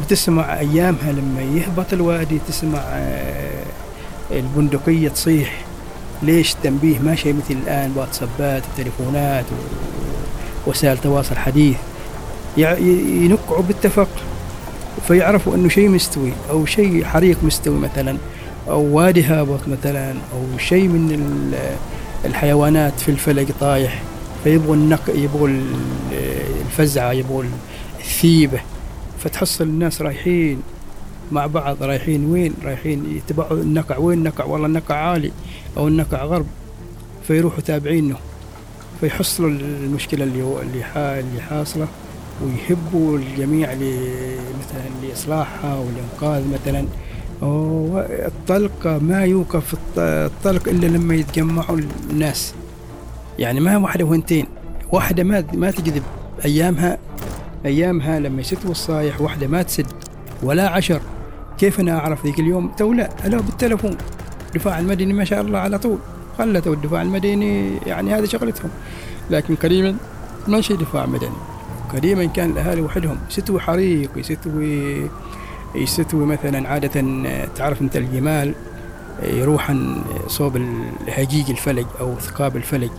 وتسمع 0.00 0.58
أيامها 0.58 1.12
لما 1.12 1.42
يهبط 1.42 1.92
الوادي 1.92 2.38
تسمع 2.48 2.78
آه، 2.78 3.64
البندقية 4.30 5.08
تصيح 5.08 5.61
ليش 6.22 6.54
تنبيه 6.62 6.98
ما 6.98 7.14
شيء 7.14 7.34
مثل 7.34 7.54
الآن؟ 7.62 7.92
واتسابات 7.96 8.62
وتليفونات 8.74 9.44
ووسائل 10.66 10.98
تواصل 10.98 11.36
حديث. 11.36 11.76
ينقعوا 12.56 13.62
بالتفق 13.62 14.08
فيعرفوا 15.08 15.54
إنه 15.54 15.68
شيء 15.68 15.88
مستوي 15.88 16.32
أو 16.50 16.66
شيء 16.66 17.04
حريق 17.04 17.38
مستوي 17.42 17.78
مثلا 17.78 18.16
أو 18.68 18.82
وادي 18.82 19.24
هابط 19.24 19.68
مثلا 19.68 20.10
أو 20.10 20.58
شيء 20.58 20.88
من 20.88 21.54
الحيوانات 22.24 23.00
في 23.00 23.08
الفلك 23.08 23.46
طايح. 23.60 24.02
فيبغوا 24.44 24.74
النق 24.74 25.10
يبغوا 25.14 25.48
الفزعة 26.66 27.12
يبغوا 27.12 27.44
الثيبة. 28.00 28.60
فتحصل 29.24 29.64
الناس 29.64 30.02
رايحين 30.02 30.62
مع 31.32 31.46
بعض 31.46 31.82
رايحين 31.82 32.24
وين؟ 32.24 32.54
رايحين 32.64 33.16
يتبعوا 33.16 33.56
النقع. 33.56 33.96
وين 33.96 34.18
النقع؟ 34.18 34.44
والله 34.44 34.66
النقع 34.66 34.94
عالي. 34.94 35.32
أو 35.76 35.88
النقع 35.88 36.24
غرب 36.24 36.46
فيروحوا 37.26 37.60
تابعينه 37.60 38.16
فيحصلوا 39.00 39.50
المشكلة 39.50 40.24
اللي 40.24 40.42
هو 40.42 40.60
اللي 40.60 40.84
اللي 40.96 41.42
حاصلة 41.42 41.88
ويهبوا 42.44 43.18
الجميع 43.18 43.68
مثلا 43.74 45.08
لإصلاحها 45.08 45.78
والإنقاذ 45.78 46.44
مثلا. 46.54 46.86
الطلق 48.26 48.86
ما 48.86 49.24
يوقف 49.24 49.74
الطلق 49.98 50.68
إلا 50.68 50.86
لما 50.86 51.14
يتجمعوا 51.14 51.80
الناس. 52.10 52.54
يعني 53.38 53.60
ما 53.60 53.76
واحدة 53.76 54.04
وهنتين 54.04 54.46
واحدة 54.92 55.24
ما 55.24 55.44
ما 55.52 55.70
تجذب. 55.70 56.02
أيامها 56.44 56.98
أيامها 57.66 58.18
لما 58.18 58.40
يستوي 58.40 58.70
الصايح 58.70 59.20
واحدة 59.20 59.46
ما 59.46 59.62
تسد 59.62 59.86
ولا 60.42 60.68
عشر. 60.68 61.00
كيف 61.58 61.80
أنا 61.80 61.98
أعرف 61.98 62.26
ذيك 62.26 62.38
اليوم؟ 62.40 62.72
تو 62.78 62.92
لا 62.92 63.10
بالتلفون. 63.24 63.96
الدفاع 64.54 64.78
المدني 64.78 65.12
ما 65.12 65.24
شاء 65.24 65.40
الله 65.40 65.58
على 65.58 65.78
طول. 65.78 65.98
خلته 66.38 66.72
الدفاع 66.72 67.02
المدني 67.02 67.76
يعني 67.86 68.14
هذه 68.14 68.24
شغلتهم. 68.24 68.70
لكن 69.30 69.54
قريبا 69.54 69.96
ما 70.48 70.60
شيء 70.60 70.76
دفاع 70.76 71.06
مدني. 71.06 71.36
قديما 71.94 72.24
كان 72.24 72.50
الاهالي 72.50 72.80
وحدهم. 72.80 73.18
يستوي 73.28 73.60
حريق 73.60 74.10
يستوي 74.16 75.10
يستوي 75.74 76.26
مثلا 76.26 76.68
عادة 76.68 77.04
تعرف 77.56 77.82
أنت 77.82 77.96
الجمال 77.96 78.54
يروح 79.22 79.72
صوب 80.26 80.56
الهجيج 80.56 81.50
الفلج 81.50 81.86
أو 82.00 82.14
ثقاب 82.18 82.56
الفلج. 82.56 82.90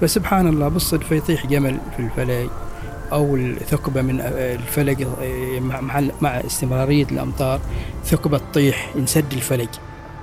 فسبحان 0.00 0.48
الله 0.48 0.68
بالصدفة 0.68 1.16
يطيح 1.16 1.46
جمل 1.46 1.78
في 1.96 2.02
الفلج 2.02 2.48
أو 3.12 3.36
الثقبة 3.36 4.02
من 4.02 4.20
الفلج 4.20 5.06
مع 6.20 6.40
استمرارية 6.46 7.06
الأمطار 7.12 7.60
ثقبة 8.04 8.38
تطيح 8.38 8.90
ينسد 8.96 9.32
الفلج. 9.32 9.68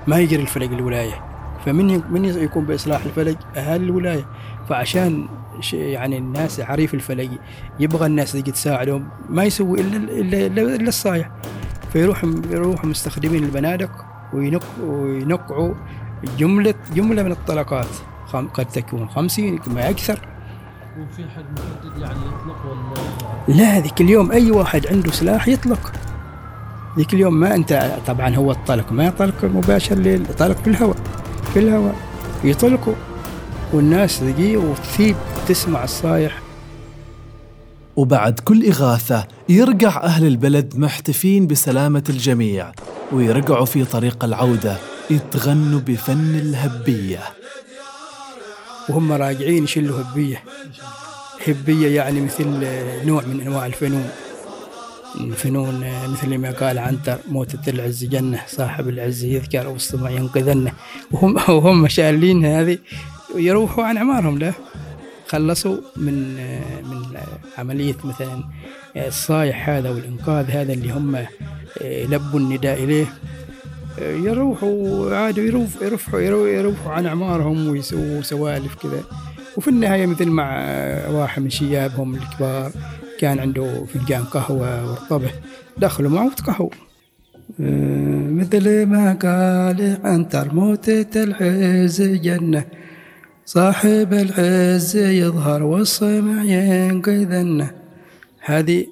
ما 0.07 0.19
يجري 0.19 0.41
الفلج 0.41 0.73
الولاية. 0.73 1.23
فمن 1.65 2.01
من 2.11 2.25
يكون 2.25 2.65
بإصلاح 2.65 3.03
الفلج 3.05 3.35
اهالي 3.55 3.85
الولاية. 3.85 4.25
فعشان 4.69 5.27
يعني 5.73 6.17
الناس 6.17 6.59
عريف 6.59 6.93
الفلج 6.93 7.29
يبغى 7.79 8.05
الناس 8.05 8.35
اللي 8.35 8.51
تساعدهم 8.51 9.07
ما 9.29 9.43
يسوي 9.43 9.81
إلا 9.81 9.97
إلا 9.97 10.47
الا, 10.47 10.75
إلا 10.75 10.87
الصايع. 10.87 11.31
فيروح 11.93 12.23
يروح 12.49 12.85
مستخدمين 12.85 13.43
البنادق 13.43 14.05
وينق 14.33 14.63
وينقعوا 14.81 15.73
جملة 16.37 16.73
جملة 16.93 17.23
من 17.23 17.31
الطلقات. 17.31 17.87
قد 18.53 18.65
تكون 18.65 19.09
خمسين 19.09 19.59
ما 19.67 19.89
أكثر. 19.89 20.27
وفي 20.99 21.23
حد 21.35 21.45
محدد 21.59 22.01
يعني 22.01 22.19
يطلق 22.19 22.65
ولا 23.47 23.57
لا 23.57 23.79
ذيك 23.79 24.01
اليوم 24.01 24.31
أي 24.31 24.51
واحد 24.51 24.87
عنده 24.87 25.11
سلاح 25.11 25.47
يطلق. 25.47 25.91
ذيك 26.98 27.13
اليوم 27.13 27.39
ما 27.39 27.56
أنت 27.56 27.92
طبعا 28.08 28.36
هو 28.36 28.51
الطلق 28.51 28.92
ما 28.92 29.10
طلق 29.10 29.44
مباشر 29.44 30.20
طلق 30.39 30.58
في 30.58 30.70
الهواء 30.70 30.98
في 31.54 31.60
الهواء 31.60 31.96
يطلقوا. 32.44 32.94
والناس 33.74 34.24
ذي 34.24 34.58
وتثيب 34.58 35.16
تسمع 35.48 35.84
الصايح. 35.84 36.42
وبعد 37.96 38.39
كل 38.39 38.66
إغاثة 38.66 39.27
يرجع 39.50 40.04
أهل 40.04 40.27
البلد 40.27 40.77
محتفين 40.77 41.48
بسلامة 41.48 42.04
الجميع 42.10 42.72
ويرجعوا 43.12 43.66
في 43.66 43.86
طريق 43.86 44.24
العودة 44.24 44.77
يتغنوا 45.10 45.80
بفن 45.80 46.36
الهبية. 46.36 47.20
وهم 48.89 49.12
راجعين 49.12 49.63
يشلوا 49.63 50.01
هبية. 50.01 50.44
هبية 51.48 51.96
يعني 51.96 52.22
مثل 52.22 52.48
نوع 53.06 53.24
من 53.24 53.42
أنواع 53.42 53.66
الفنون. 53.66 54.10
الفنون 55.19 55.83
مثل 56.11 56.37
ما 56.37 56.51
قال 56.51 56.77
عنتر 56.77 57.17
موتة 57.31 57.69
العز 57.69 58.03
جنة 58.03 58.39
صاحب 58.47 58.89
العز 58.89 59.23
يذكر 59.23 59.77
ما 59.93 60.09
ينقذنه 60.09 60.71
وهم 61.11 61.35
وهم 61.35 61.87
شالين 61.87 62.45
هذه 62.45 62.77
يروحوا 63.35 63.83
عن 63.83 63.97
أعمارهم 63.97 64.37
له 64.37 64.53
خلصوا 65.27 65.77
من 65.95 66.35
من 66.83 67.17
عملية 67.57 67.95
مثلا 68.03 68.43
الصايح 68.95 69.69
هذا 69.69 69.89
والإنقاذ 69.89 70.51
هذا 70.51 70.73
اللي 70.73 70.91
هم 70.91 71.25
لبوا 71.81 72.39
النداء 72.39 72.83
إليه. 72.83 73.05
يروحوا 74.01 75.15
عادوا 75.15 75.43
يروح 75.43 75.67
يرفعوا 75.81 76.48
يروحوا 76.48 76.91
عن 76.91 77.05
أعمارهم 77.05 77.67
ويسووا 77.67 78.22
سوالف 78.22 78.75
كذا. 78.75 79.03
وفي 79.57 79.67
النهاية 79.67 80.05
مثل 80.05 80.27
مع 80.27 80.65
واحد 81.09 81.41
من 81.41 81.50
شيابهم 81.50 82.15
الكبار 82.15 82.72
كان 83.20 83.40
عنده 83.40 83.86
فنجان 83.86 84.24
قهوة 84.24 84.90
وارطبه 84.90 85.32
دخلوا 85.77 86.12
معه 86.12 86.25
وتقهوا 86.25 86.70
مثل 88.40 88.86
ما 88.86 89.14
قال 89.14 89.98
عنتر 90.03 90.53
موتة 90.53 91.24
العز 91.24 92.01
جنة 92.01 92.66
صاحب 93.46 94.14
العز 94.14 94.98
يظهر 94.98 95.64
والصمع 95.64 96.44
ينقذنه 96.44 97.72
هذه 98.42 98.88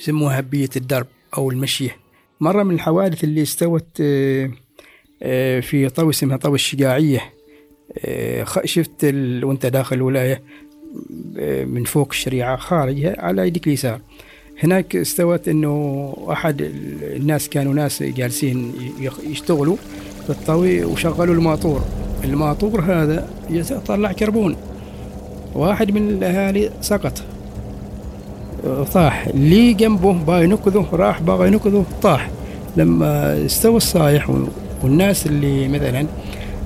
يسموها 0.00 0.38
هبية 0.40 0.68
الدرب 0.76 1.06
أو 1.36 1.50
المشية. 1.50 1.96
مرة 2.40 2.62
من 2.62 2.74
الحوادث 2.74 3.24
اللي 3.24 3.42
استوت 3.42 3.96
في 5.62 5.90
طوي 5.94 6.10
اسمها 6.10 6.36
طوي 6.36 6.54
الشجاعية. 6.54 7.20
شفت 8.64 9.04
وانت 9.42 9.66
داخل 9.66 9.96
الولاية 9.96 10.42
من 11.66 11.84
فوق 11.84 12.08
الشريعة 12.10 12.56
خارجها 12.56 13.14
على 13.18 13.46
يدك 13.46 13.66
اليسار. 13.66 14.00
هناك 14.62 14.96
استوت 14.96 15.48
إنه 15.48 16.14
أحد 16.32 16.70
الناس 17.02 17.48
كانوا 17.48 17.74
ناس 17.74 18.02
جالسين 18.02 18.72
يشتغلوا 19.30 19.76
في 20.24 20.30
الطوي 20.30 20.84
وشغلوا 20.84 21.34
الماطور. 21.34 21.82
الماطور 22.24 22.80
هذا 22.80 23.28
يطلع 23.50 24.12
كربون. 24.12 24.56
واحد 25.54 25.90
من 25.90 26.08
الأهالي 26.08 26.70
سقط. 26.80 27.22
طاح. 28.94 29.26
اللي 29.26 29.72
جنبه 29.72 30.12
باغي 30.12 30.44
ينقذه 30.44 30.88
راح 30.92 31.20
باغي 31.20 31.48
ينقذه 31.48 31.84
طاح. 32.02 32.30
لما 32.76 33.44
استوى 33.46 33.76
الصايح 33.76 34.30
والناس 34.82 35.26
اللي 35.26 35.68
مثلا 35.68 36.06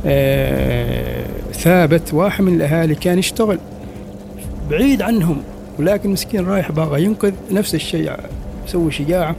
آه 0.07 1.27
ثابت 1.53 2.15
واحد 2.15 2.45
من 2.45 2.55
الأهالي 2.55 2.95
كان 2.95 3.19
يشتغل. 3.19 3.59
بعيد 4.71 5.03
عنهم 5.03 5.43
ولكن 5.79 6.11
مسكين 6.11 6.47
رايح 6.47 6.73
باغى 6.73 7.05
ينقذ 7.05 7.33
نفس 7.51 7.75
الشيء 7.75 8.13
سوي 8.67 8.93
شجاعة 8.93 9.37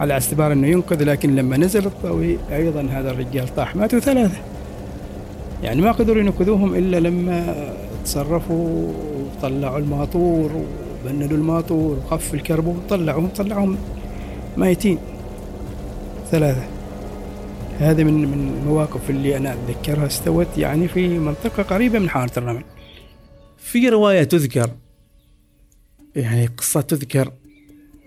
على 0.00 0.12
اعتبار 0.14 0.52
إنه 0.52 0.66
ينقذ 0.66 1.04
لكن 1.04 1.36
لما 1.36 1.56
نزل 1.56 1.86
الطوي 1.86 2.38
أيضا 2.52 2.88
هذا 2.90 3.10
الرجال 3.10 3.54
طاح 3.54 3.76
ماتوا 3.76 3.98
ثلاثة. 3.98 4.38
يعني 5.62 5.82
ما 5.82 5.92
قدروا 5.92 6.22
ينقذوهم 6.22 6.74
إلا 6.74 7.00
لما 7.00 7.54
تصرفوا 8.04 8.92
وطلعوا 9.38 9.78
الماطور 9.78 10.50
وبندوا 11.04 11.36
الماطور 11.36 11.98
وخفوا 11.98 12.38
الكربون 12.38 12.76
وطلعوهم 12.76 13.28
طلعوهم 13.28 13.76
ميتين. 14.56 14.98
ثلاثة. 16.30 16.62
هذه 17.80 18.04
من 18.04 18.14
من 18.14 18.60
المواقف 18.62 19.10
اللي 19.10 19.36
أنا 19.36 19.54
أتذكرها 19.54 20.06
استوت 20.06 20.58
يعني 20.58 20.88
في 20.88 21.18
منطقة 21.18 21.62
قريبة 21.62 21.98
من 21.98 22.10
حارة 22.10 22.30
الرمل. 22.36 22.62
في 23.70 23.88
رواية 23.88 24.22
تذكر 24.22 24.70
يعني 26.16 26.46
قصة 26.46 26.80
تذكر 26.80 27.32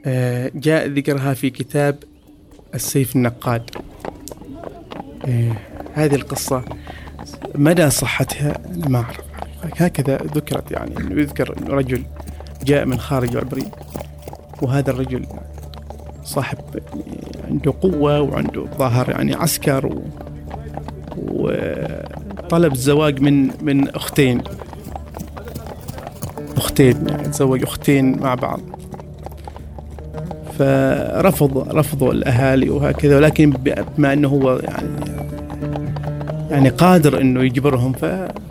آه، 0.05 0.51
جاء 0.55 0.87
ذكرها 0.87 1.33
في 1.33 1.49
كتاب 1.49 2.03
السيف 2.73 3.15
النقاد 3.15 3.69
آه، 5.25 5.51
هذه 5.93 6.15
القصة 6.15 6.65
مدى 7.55 7.89
صحتها 7.89 8.61
ما 8.87 8.99
أعرف 8.99 9.25
هكذا 9.61 10.17
ذكرت 10.17 10.71
يعني 10.71 11.21
يذكر 11.21 11.73
رجل 11.73 12.03
جاء 12.63 12.85
من 12.85 12.99
خارج 12.99 13.29
العبرين 13.29 13.71
وهذا 14.61 14.91
الرجل 14.91 15.25
صاحب 16.23 16.57
عنده 17.49 17.73
قوة 17.81 18.21
وعنده 18.21 18.65
ظاهر 18.77 19.09
يعني 19.09 19.33
عسكر. 19.33 20.01
وطلب 21.17 22.73
الزواج 22.73 23.21
من 23.21 23.63
من 23.65 23.89
أختين 23.89 24.41
أختين 26.57 27.07
يعني 27.09 27.23
تزوج 27.23 27.63
أختين 27.63 28.19
مع 28.19 28.35
بعض. 28.35 28.59
فرفض 30.59 31.75
رفضوا 31.75 32.11
الأهالي 32.11 32.69
وهكذا 32.69 33.17
ولكن 33.17 33.49
بما 33.97 34.13
أنه 34.13 34.27
هو 34.27 34.57
يعني 34.57 34.89
يعني 36.51 36.69
قادر 36.69 37.21
إنه 37.21 37.43
يجبرهم 37.43 37.93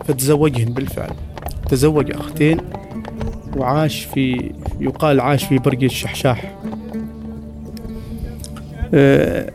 فتزوجهن 0.06 0.72
بالفعل. 0.72 1.10
تزوج 1.68 2.10
أختين 2.10 2.58
وعاش 3.56 4.04
في 4.04 4.52
يقال 4.80 5.20
عاش 5.20 5.44
في 5.44 5.58
برج 5.58 5.84
الشحشاح. 5.84 6.54
آه، 8.94 9.50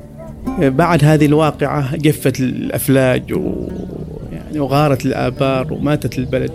بعد 0.60 1.04
هذه 1.04 1.26
الواقعة 1.26 1.96
جفت 1.96 2.40
الأفلاج 2.40 3.34
و 3.34 3.68
يعني 4.32 4.60
وغارت 4.60 5.06
الآبار 5.06 5.74
وماتت 5.74 6.18
البلد. 6.18 6.52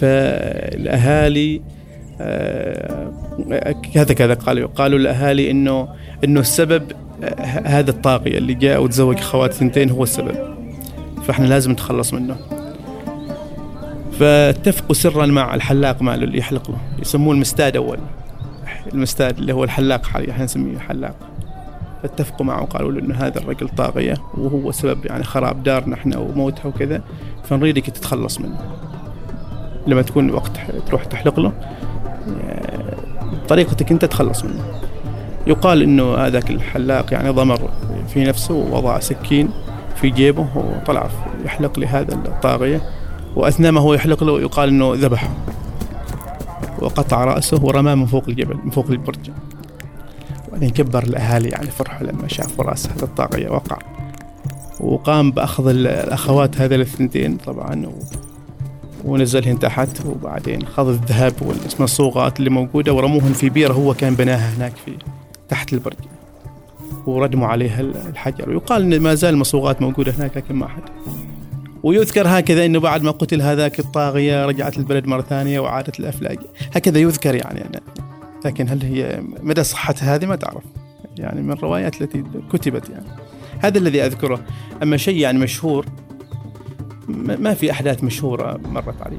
فالأهالي 0.00 1.60
آه، 2.20 3.12
كذا 3.94 4.34
قالوا. 4.34 4.68
قالوا 4.68 4.98
الأهالي 4.98 5.50
إنه 5.50 5.88
إنه 6.24 6.40
السبب 6.40 6.92
آه، 7.24 7.42
هذا 7.64 7.90
الطاغية 7.90 8.38
اللي 8.38 8.54
جاء 8.54 8.82
وتزوج 8.82 9.18
خوات 9.18 9.52
ثنتين 9.52 9.90
هو 9.90 10.02
السبب. 10.02 10.34
فإحنا 11.24 11.46
لازم 11.46 11.70
نتخلص 11.70 12.14
منه. 12.14 12.36
فاتفقوا 14.18 14.94
سرا 14.94 15.26
مع 15.26 15.54
الحلاق 15.54 16.02
ماله 16.02 16.24
اللي 16.24 16.38
يحلق 16.38 16.70
له 16.70 16.76
يسموه 17.00 17.34
المستاد 17.34 17.76
أول. 17.76 17.98
المستاد 18.94 19.38
اللي 19.38 19.52
هو 19.52 19.64
الحلاق 19.64 20.06
حاليا 20.06 20.30
إحنا 20.30 20.44
نسميه 20.44 20.78
حلاق. 20.78 21.16
اتفقوا 22.04 22.46
معه 22.46 22.62
وقالوا 22.62 22.92
له 22.92 23.00
ان 23.00 23.12
هذا 23.12 23.38
الرجل 23.38 23.68
طاغية 23.68 24.14
وهو 24.34 24.72
سبب 24.72 25.06
يعني 25.06 25.24
خراب 25.24 25.62
دارنا 25.62 25.94
إحنا 25.94 26.18
وموتها 26.18 26.66
وكذا. 26.66 27.02
فنريدك 27.44 27.86
تتخلص 27.86 28.40
منه. 28.40 28.89
لما 29.86 30.02
تكون 30.02 30.30
وقت 30.30 30.50
تروح 30.86 31.04
تحلق 31.04 31.40
له 31.40 31.52
طريقتك 33.48 33.92
أنت 33.92 34.04
تخلص 34.04 34.44
منه. 34.44 34.64
يقال 35.46 35.82
إنه 35.82 36.14
هذاك 36.14 36.50
الحلاق 36.50 37.12
يعني 37.12 37.30
ضمر 37.30 37.70
في 38.08 38.24
نفسه 38.24 38.54
ووضع 38.54 38.98
سكين 38.98 39.48
في 39.96 40.10
جيبه 40.10 40.46
وطلع 40.54 41.10
يحلق 41.44 41.78
لهذا 41.78 42.14
الطاغية 42.14 42.82
وأثناء 43.36 43.72
ما 43.72 43.80
هو 43.80 43.94
يحلق 43.94 44.24
له 44.24 44.40
يقال 44.40 44.68
إنه 44.68 44.94
ذبحه. 44.94 45.30
وقطع 46.78 47.24
رأسه 47.24 47.64
ورماه 47.64 47.94
من 47.94 48.06
فوق 48.06 48.24
الجبل 48.28 48.56
من 48.64 48.70
فوق 48.70 48.86
البرج. 48.90 49.30
وبعدين 50.48 50.70
كبر 50.70 51.02
الأهالي 51.02 51.48
يعني 51.48 51.66
فرحوا 51.66 52.06
لما 52.06 52.28
شافوا 52.28 52.64
رأس 52.64 52.90
هذا 52.90 53.04
الطاغية 53.04 53.50
وقع. 53.50 53.78
وقام 54.80 55.30
بأخذ 55.30 55.68
الأخوات 55.68 56.60
هذه 56.60 56.74
الثنتين 56.74 57.36
طبعا. 57.36 57.92
ونزلهن 59.04 59.58
تحت 59.58 60.06
وبعدين 60.06 60.66
خذ 60.66 60.88
الذهب 60.88 61.32
والمصوغات 61.42 62.38
اللي 62.38 62.50
موجودة 62.50 62.92
ورموهن 62.92 63.32
في 63.32 63.48
بيرة. 63.48 63.72
هو 63.72 63.94
كان 63.94 64.14
بناها 64.14 64.56
هناك 64.56 64.72
في 64.84 64.92
تحت 65.48 65.72
البرج 65.72 65.96
وردموا 67.06 67.48
عليها 67.48 67.80
الحجر. 67.80 68.50
ويقال 68.50 68.92
إن 68.92 69.00
ما 69.00 69.14
زال 69.14 69.34
المصوغات 69.34 69.82
موجودة 69.82 70.12
هناك 70.12 70.36
لكن 70.36 70.54
ما 70.54 70.66
احد 70.66 70.82
ويذكر 71.82 72.28
هكذا 72.28 72.64
إنه 72.66 72.80
بعد 72.80 73.02
ما 73.02 73.10
قتل 73.10 73.42
هذاك 73.42 73.80
الطاغية 73.80 74.46
رجعت 74.46 74.78
البلد 74.78 75.06
مرة 75.06 75.22
ثانية 75.22 75.60
وعادت 75.60 76.00
الافلاق 76.00 76.38
هكذا 76.74 76.98
يذكر 76.98 77.34
يعني 77.34 77.60
أنا. 77.60 77.80
لكن 78.44 78.68
هل 78.68 78.82
هي 78.82 79.22
مدى 79.42 79.64
صحة 79.64 79.94
هذه؟ 80.00 80.26
ما 80.26 80.36
تعرف. 80.36 80.62
يعني 81.18 81.42
من 81.42 81.52
الروايات 81.52 82.02
التي 82.02 82.24
كتبت 82.52 82.88
يعني. 82.88 83.06
هذا 83.58 83.78
الذي 83.78 84.02
أذكره. 84.02 84.40
أما 84.82 84.96
شيء 84.96 85.16
يعني 85.16 85.38
مشهور 85.38 85.86
ما 87.38 87.54
في 87.54 87.70
أحداث 87.70 88.04
مشهورة 88.04 88.60
مرت 88.64 89.02
علي. 89.02 89.18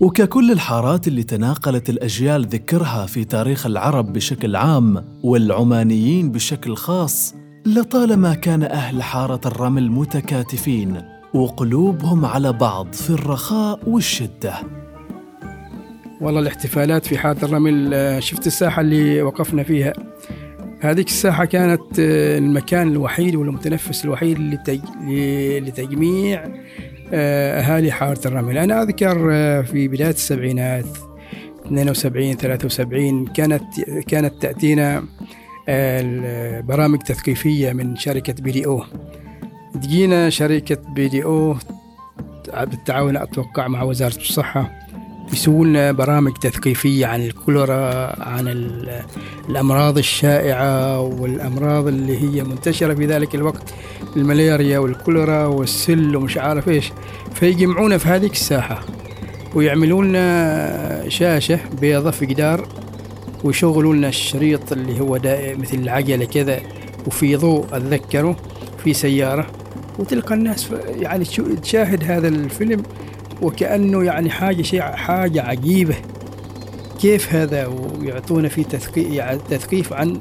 وككل 0.00 0.52
الحارات 0.52 1.08
اللي 1.08 1.22
تناقلت 1.22 1.90
الأجيال 1.90 2.46
ذكرها 2.46 3.06
في 3.06 3.24
تاريخ 3.24 3.66
العرب 3.66 4.12
بشكل 4.12 4.56
عام 4.56 5.04
والعمانيين 5.22 6.32
بشكل 6.32 6.76
خاص 6.76 7.34
لطالما 7.66 8.34
كان 8.34 8.62
أهل 8.62 9.02
حارة 9.02 9.40
الرمل 9.46 9.90
متكاتفين 9.90 11.02
وقلوبهم 11.34 12.24
على 12.24 12.52
بعض 12.52 12.92
في 12.92 13.10
الرخاء 13.10 13.88
والشدة. 13.88 14.54
والله 16.20 16.40
الاحتفالات 16.40 17.06
في 17.06 17.18
حارة 17.18 17.44
الرمل 17.44 17.94
آه، 17.94 18.20
شفت 18.20 18.46
الساحة 18.46 18.80
اللي 18.80 19.22
وقفنا 19.22 19.62
فيها. 19.62 19.92
هذيك 20.80 21.06
الساحة 21.06 21.44
كانت 21.44 22.00
آه، 22.00 22.38
المكان 22.38 22.88
الوحيد 22.88 23.36
والمتنفس 23.36 24.04
الوحيد 24.04 24.38
لتجميع 25.62 26.44
آه، 27.12 27.60
أهالي 27.60 27.92
حارة 27.92 28.20
الرمل. 28.26 28.58
أنا 28.58 28.82
أذكر 28.82 29.28
آه، 29.32 29.62
في 29.62 29.88
بداية 29.88 30.10
السبعينات 30.10 30.84
72 31.66 32.34
73 32.34 33.26
كانت 33.26 33.80
كانت 34.08 34.42
تأتينا 34.42 35.04
برامج 36.60 36.98
تثقيفية 36.98 37.72
من 37.72 37.96
شركة 37.96 38.32
بي 38.32 38.50
دي 38.50 38.66
أو. 38.66 38.84
تجينا 39.74 40.30
شركة 40.30 40.78
بي 40.94 41.08
دي 41.08 41.24
أو 41.24 41.56
بالتعاون 42.56 43.16
أتوقع 43.16 43.68
مع 43.68 43.82
وزارة 43.82 44.16
الصحة. 44.16 44.80
يسوون 45.32 45.68
لنا 45.68 45.92
برامج 45.92 46.32
تثقيفية 46.32 47.06
عن 47.06 47.22
الكوليرا 47.22 48.22
عن 48.22 48.48
الأمراض 49.48 49.98
الشائعة 49.98 51.00
والأمراض 51.00 51.86
اللي 51.86 52.18
هي 52.18 52.44
منتشرة 52.44 52.94
في 52.94 53.06
ذلك 53.06 53.34
الوقت 53.34 53.74
الملاريا 54.16 54.78
والكوليرا 54.78 55.46
والسل 55.46 56.16
ومش 56.16 56.38
عارف 56.38 56.68
إيش. 56.68 56.92
فيجمعونا 57.34 57.98
في 57.98 58.08
هذيك 58.08 58.32
الساحة 58.32 58.84
ويعملوا 59.54 60.04
لنا 60.04 61.08
شاشة 61.08 61.60
بيضة 61.80 62.10
في 62.10 62.26
جدار 62.26 62.68
ويشغلوا 63.44 63.94
لنا 63.94 64.08
الشريط 64.08 64.72
اللي 64.72 65.00
هو 65.00 65.20
مثل 65.58 65.78
العجلة 65.78 66.24
كذا 66.24 66.60
وفي 67.06 67.36
ضوء 67.36 67.66
أتذكره 67.72 68.36
في 68.84 68.94
سيارة. 68.94 69.46
وتلقى 69.98 70.34
الناس 70.34 70.68
يعني 70.88 71.24
تشاهد 71.62 72.04
هذا 72.04 72.28
الفيلم 72.28 72.82
وكأنه 73.42 74.04
يعني 74.04 74.30
حاجة 74.30 74.62
شيء 74.62 74.80
حاجة 74.80 75.42
عجيبة. 75.42 75.94
كيف 77.00 77.34
هذا؟ 77.34 77.66
ويعطونا 77.66 78.48
في 78.48 78.64
تثقيف 79.50 79.92
عن 79.92 80.18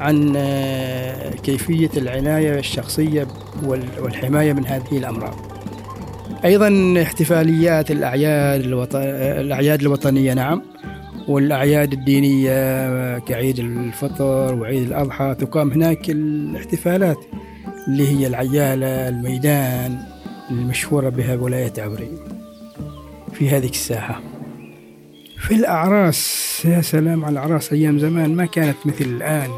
عن 0.00 0.32
آه، 0.36 1.30
كيفية 1.30 1.90
العناية 1.96 2.58
الشخصية 2.58 3.26
والحماية 3.98 4.52
من 4.52 4.66
هذه 4.66 4.98
الأمراض. 4.98 5.34
أيضا 6.44 6.94
احتفاليات 7.02 7.90
الأعياد 7.90 8.60
الوطن... 8.60 8.98
الأعياد 9.00 9.80
الوطنية 9.80 10.34
نعم. 10.34 10.62
والأعياد 11.28 11.92
الدينية 11.92 13.18
كعيد 13.18 13.58
الفطر 13.58 14.54
وعيد 14.54 14.82
الأضحى 14.86 15.36
تقام 15.38 15.70
هناك 15.72 16.10
الاحتفالات 16.10 17.18
اللي 17.88 18.08
هي 18.08 18.26
العيالة 18.26 19.08
الميدان 19.08 19.98
المشهورة 20.50 21.08
بها 21.08 21.36
ولاية 21.36 21.72
عبرين 21.78 22.18
في 23.40 23.50
هذه 23.50 23.68
الساحة. 23.68 24.20
في 25.38 25.54
الأعراس 25.54 26.62
يا 26.64 26.80
سلام 26.80 27.24
على 27.24 27.32
الأعراس 27.32 27.72
أيام 27.72 27.98
زمان 27.98 28.34
ما 28.34 28.46
كانت 28.46 28.76
مثل 28.84 29.04
الآن. 29.04 29.50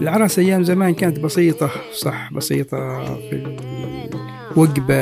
الأعراس 0.00 0.38
أيام 0.38 0.62
زمان 0.64 0.94
كانت 0.94 1.18
بسيطة 1.18 1.70
صح 1.94 2.32
بسيطة 2.32 3.04
في 3.14 3.56
الوجبة 4.56 4.94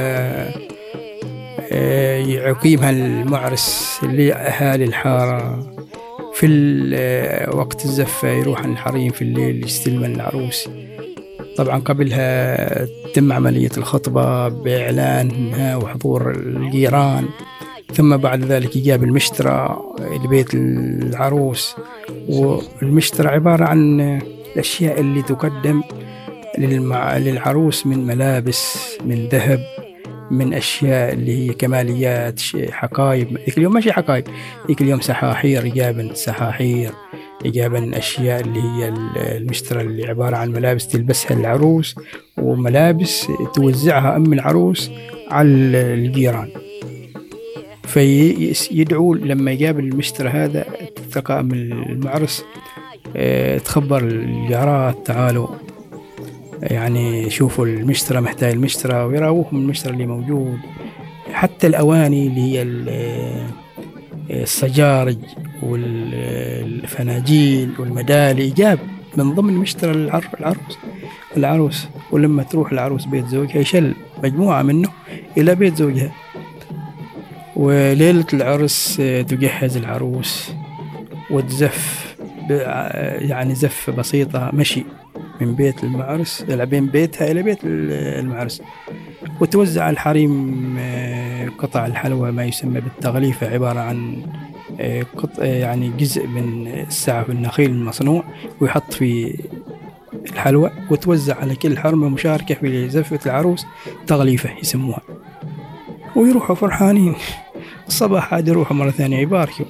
آه، 1.73 2.19
يقيمها 2.19 2.90
المعرس 2.90 4.01
لأهالي 4.03 4.85
الحارة. 4.85 5.66
في 6.35 6.47
آه، 6.95 7.57
وقت 7.57 7.85
الزفة 7.85 8.29
يروح 8.29 8.64
الحريم 8.64 9.12
في 9.12 9.23
الليل 9.23 9.64
يستلم 9.64 10.05
العروس. 10.05 10.69
طبعا 11.57 11.81
قبلها 11.81 12.87
تم 13.15 13.33
عملية 13.33 13.71
الخطبة 13.77 14.49
بإعلانها 14.49 15.77
وحضور 15.77 16.31
الجيران 16.31 17.25
ثم 17.95 18.17
بعد 18.17 18.45
ذلك 18.45 18.79
جاب 18.79 19.05
المشترى 19.05 19.83
لبيت 20.25 20.55
العروس. 20.55 21.77
والمشترى 22.29 23.29
عبارة 23.29 23.65
عن 23.65 24.01
الأشياء 24.55 25.01
اللي 25.01 25.23
تقدم 25.23 25.83
للعروس 26.59 27.87
من 27.87 28.07
ملابس 28.07 28.77
من 29.05 29.29
ذهب 29.29 29.61
من 30.31 30.55
أشياء 30.55 31.13
اللي 31.13 31.49
هي 31.49 31.55
كماليات 31.55 32.41
حقايب. 32.71 33.39
ذيك 33.39 33.59
اليوم 33.59 33.73
ماشي 33.73 33.93
حقايب 33.93 34.25
ذيك 34.69 34.83
اليوم 34.83 35.01
سحاحير 35.01 35.67
جاب 35.67 36.11
سحاحير. 36.15 36.93
إجابة 37.46 37.98
أشياء 37.98 38.40
اللي 38.40 38.62
هي 38.62 38.88
المشترى 39.37 39.81
اللي 39.81 40.07
عبارة 40.07 40.37
عن 40.37 40.53
ملابس 40.53 40.88
تلبسها 40.88 41.37
العروس 41.37 41.94
وملابس 42.38 43.26
توزعها 43.55 44.16
أم 44.16 44.33
العروس 44.33 44.90
على 45.31 45.48
الجيران. 45.94 46.48
فيدعو 47.85 49.14
لما 49.14 49.50
يقابل 49.50 49.85
المشترى 49.85 50.29
هذا 50.29 50.64
تلقى 51.12 51.40
أم 51.40 51.53
المعرس 51.53 52.44
آه، 53.16 53.59
تخبر 53.59 54.05
الجارات 54.05 55.07
تعالوا. 55.07 55.48
يعني 56.62 57.31
شوفوا 57.31 57.66
المشترى 57.66 58.20
محتاج 58.20 58.53
المشترى 58.53 59.05
ويراوهم 59.05 59.57
المشترى 59.57 59.92
اللي 59.92 60.07
موجود. 60.07 60.59
حتى 61.33 61.66
الأواني 61.66 62.26
اللي 62.26 62.40
هي 62.40 62.62
السجارج 64.31 65.19
والفناجيل 65.62 67.71
والمدالي 67.79 68.51
جاب 68.51 68.79
من 69.16 69.35
ضمن 69.35 69.55
مشترى 69.55 69.93
العروس. 70.40 70.79
العروس 71.37 71.88
ولما 72.11 72.43
تروح 72.43 72.73
العروس 72.73 73.05
بيت 73.05 73.27
زوجها 73.27 73.59
يشل 73.59 73.95
مجموعة 74.25 74.62
منه 74.62 74.88
إلى 75.38 75.55
بيت 75.55 75.77
زوجها. 75.77 76.12
وليلة 77.57 78.27
العرس 78.33 78.97
تجهز 79.29 79.77
العروس 79.77 80.53
وتزف 81.31 82.16
يعني 83.19 83.55
زفة 83.55 83.93
بسيطة 83.93 84.51
مشي 84.55 84.85
من 85.40 85.55
بيت 85.55 85.85
المعرس 85.85 86.43
بين 86.43 86.87
بيتها 86.87 87.31
إلى 87.31 87.43
بيت 87.43 87.59
المعرس. 87.64 88.62
وتوزع 89.40 89.90
الحريم 89.90 90.76
آه، 90.78 91.48
قطع 91.59 91.87
الحلوى 91.87 92.33
ما 92.33 92.44
يسمى 92.44 92.80
بالتغليفة 92.80 93.48
عبارة 93.50 93.80
عن 93.80 94.22
آه، 94.80 95.02
قطع 95.16 95.44
يعني 95.44 95.90
جزء 95.98 96.26
من 96.26 96.66
السعف 96.66 97.30
النخيل 97.30 97.70
المصنوع 97.70 98.24
ويحط 98.61 98.92
في 98.92 99.38
الحلوى 100.26 100.70
وتوزع 100.90 101.37
على 101.37 101.54
كل 101.54 101.78
حرمة 101.78 102.09
مشاركة 102.09 102.54
في 102.54 102.88
زفة 102.88 103.20
العروس 103.26 103.66
تغليفة 104.06 104.50
يسموها. 104.59 105.00
ويروحوا 106.16 106.56
فرحانين. 106.56 107.14
الصباح 107.88 108.35
عاد 108.35 108.48
يروحوا 108.48 108.76
مرة 108.76 108.90
ثانية 108.90 109.18
يباركوا. 109.18 109.66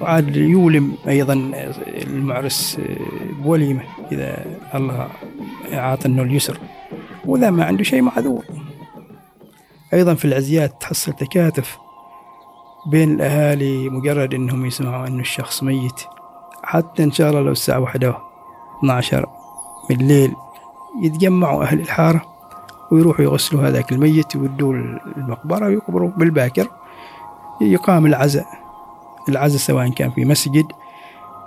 وعاد 0.00 0.36
يولم 0.36 0.92
أيضا 1.08 1.52
المعرس 1.86 2.80
بوليمة 3.42 3.82
إذا 4.12 4.44
الله 4.74 5.08
أعطى 5.72 6.08
اليسر. 6.08 6.58
وإذا 7.24 7.50
ما 7.50 7.64
عنده 7.64 7.84
شيء 7.84 8.02
معذور. 8.02 8.44
أيضا 9.94 10.14
في 10.14 10.24
العزيات 10.24 10.80
تحصل 10.80 11.12
تكاتف 11.12 11.78
بين 12.90 13.14
الأهالي 13.14 13.88
مجرد 13.88 14.34
أنهم 14.34 14.66
يسمعوا 14.66 15.06
أنه 15.06 15.20
الشخص 15.20 15.62
ميت. 15.62 16.00
حتى 16.62 17.04
إن 17.04 17.12
شاء 17.12 17.30
الله 17.30 17.40
لو 17.40 17.52
الساعة 17.52 17.80
واحدة 17.80 18.16
12 18.78 19.26
بالليل 19.88 20.34
يتجمعوا 21.02 21.62
أهل 21.62 21.80
الحارة 21.80 22.22
ويروحوا 22.92 23.24
يغسلوا 23.24 23.68
هذاك 23.68 23.92
الميت 23.92 24.36
ويودوه 24.36 25.00
المقبرة 25.16 25.66
ويقبروا 25.66 26.10
بالباكر 26.10 26.68
يقام 27.60 28.06
العزاء. 28.06 28.46
العزاء 29.28 29.58
سواء 29.58 29.88
كان 29.88 30.10
في 30.10 30.24
مسجد 30.24 30.66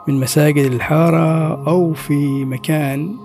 من 0.08 0.20
مساجد 0.20 0.66
الحارة 0.72 1.54
أو 1.68 1.94
في 1.94 2.46
مكان 2.46 3.18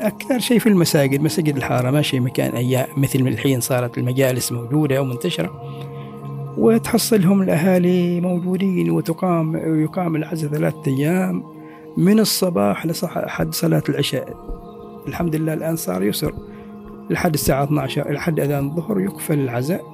أكثر 0.00 0.38
شيء 0.38 0.58
في 0.58 0.68
المساجد 0.68 1.20
مساجد 1.20 1.56
الحارة 1.56 1.90
ما 1.90 2.02
شيء 2.02 2.20
مكان 2.20 2.50
أيام 2.50 2.86
مثل 2.96 3.18
الحين 3.18 3.60
صارت 3.60 3.98
المجالس 3.98 4.52
موجودة 4.52 4.98
أو 4.98 5.04
منتشرة 5.04 5.80
وتحصلهم 6.58 7.42
الأهالي 7.42 8.20
موجودين 8.20 8.90
وتقام 8.90 9.54
ويقام 9.54 10.16
العزاء 10.16 10.50
ثلاثة 10.50 10.82
أيام 10.86 11.42
من 11.96 12.18
الصباح 12.18 12.86
لحد 12.86 13.54
صلاة 13.54 13.82
العشاء. 13.88 14.36
الحمد 15.08 15.36
لله 15.36 15.54
الآن 15.54 15.76
صار 15.76 16.02
يسر. 16.02 16.34
لحد 17.10 17.34
الساعة 17.34 17.64
12 17.64 18.12
لحد 18.12 18.40
أذان 18.40 18.66
الظهر 18.66 19.00
يقفل 19.00 19.38
العزاء 19.38 19.84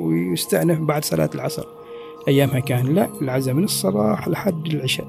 ويستأنف 0.00 0.80
بعد 0.80 1.04
صلاة 1.04 1.30
العصر. 1.34 1.64
أيامها 2.28 2.60
كان 2.60 2.86
لا 2.86 3.08
العزاء 3.22 3.54
من 3.54 3.64
الصباح 3.64 4.28
لحد 4.28 4.66
العشاء. 4.66 5.06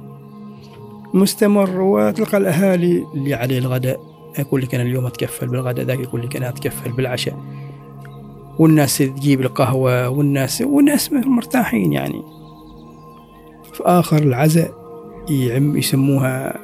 مستمر 1.13 1.81
وتلقى 1.81 2.37
الأهالي 2.37 3.05
اللي 3.15 3.33
عليه 3.33 3.57
الغداء. 3.59 4.12
يقول 4.39 4.61
لك 4.61 4.75
أنا 4.75 4.83
اليوم 4.83 5.05
أتكفل 5.05 5.47
بالغداء 5.47 5.85
ذاك 5.85 5.99
يقول 5.99 6.21
لك 6.21 6.35
أنا 6.35 6.49
أتكفل 6.49 6.91
بالعشاء. 6.91 7.39
والناس 8.59 8.97
تجيب 8.97 9.41
القهوة 9.41 10.09
والناس 10.09 10.61
والناس 10.61 11.13
مرتاحين 11.13 11.93
يعني. 11.93 12.23
في 13.73 13.83
آخر 13.83 14.17
العزاء 14.17 14.71
يعم 15.29 15.77
يسموها 15.77 16.59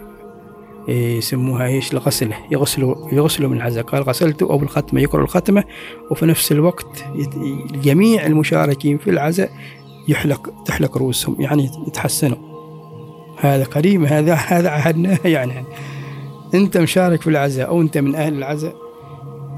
يسموها 0.87 1.67
إيش؟ 1.67 1.93
الغسله 1.93 2.35
يغسلوا 2.51 2.95
يغسلوا 3.13 3.49
من 3.49 3.57
العزاء. 3.57 3.83
قال 3.83 4.03
غسلته 4.03 4.49
أو 4.49 4.57
بالختمة 4.57 5.01
يقرأ 5.01 5.23
الختمة. 5.23 5.63
وفي 6.11 6.25
نفس 6.25 6.51
الوقت 6.51 7.05
جميع 7.83 8.25
المشاركين 8.25 8.97
في 8.97 9.09
العزاء 9.09 9.51
يحلق 10.07 10.63
تحلق 10.65 10.97
رؤوسهم 10.97 11.35
يعني 11.39 11.71
يتحسنوا. 11.87 12.37
هذا 13.37 13.63
قريب 13.63 14.03
هذا 14.03 14.33
هذا 14.33 14.69
عهدناه 14.69 15.19
يعني. 15.25 15.53
انت 16.53 16.77
مشارك 16.77 17.21
في 17.21 17.29
العزاء 17.29 17.67
أو 17.67 17.81
انت 17.81 17.97
من 17.97 18.15
أهل 18.15 18.37
العزاء 18.37 18.75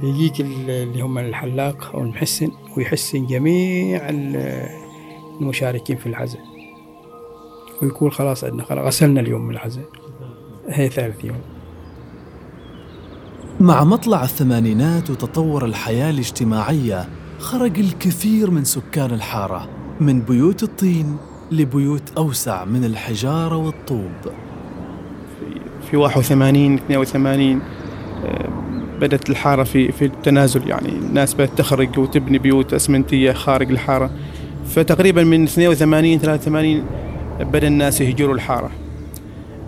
يجيك 0.03 0.41
اللي 0.41 1.01
هم 1.01 1.17
الحلاق 1.17 1.91
أو 1.93 2.01
المحسن 2.01 2.51
ويحسن 2.77 3.25
جميع 3.25 4.09
المشاركين 5.41 5.97
في 5.97 6.05
العزاء. 6.05 6.41
ويقول 7.81 8.11
خلاص 8.11 8.43
عندنا 8.43 8.63
خلاص 8.63 8.85
غسلنا 8.85 9.21
اليوم 9.21 9.41
من 9.41 9.51
العزاء. 9.51 9.85
هي 10.67 10.89
ثالث 10.89 11.25
يوم. 11.25 11.41
مع 13.59 13.83
مطلع 13.83 14.23
الثمانينات 14.23 15.09
وتطور 15.09 15.65
الحياة 15.65 16.09
الاجتماعية 16.09 17.09
خرج 17.39 17.79
الكثير 17.79 18.51
من 18.51 18.63
سكان 18.63 19.11
الحارة 19.11 19.69
من 19.99 20.21
بيوت 20.21 20.63
الطين 20.63 21.17
لبيوت 21.51 22.17
أوسع 22.17 22.65
من 22.65 22.85
الحجارة 22.85 23.57
والطوب. 23.57 24.11
في 25.91 25.97
81 25.97 26.75
82 26.75 27.61
بدأت 29.01 29.29
الحارة 29.29 29.63
في 29.63 29.91
في 29.91 30.05
التنازل. 30.05 30.69
يعني 30.69 30.89
الناس 30.89 31.33
بدأت 31.33 31.49
تخرج 31.57 31.99
وتبني 31.99 32.37
بيوت 32.37 32.73
أسمنتية 32.73 33.31
خارج 33.31 33.71
الحارة. 33.71 34.09
فتقريبا 34.65 35.23
من 35.23 35.43
82 35.43 36.19
83 36.19 36.83
بدأ 37.39 37.67
الناس 37.67 38.01
يهجروا 38.01 38.35
الحارة. 38.35 38.71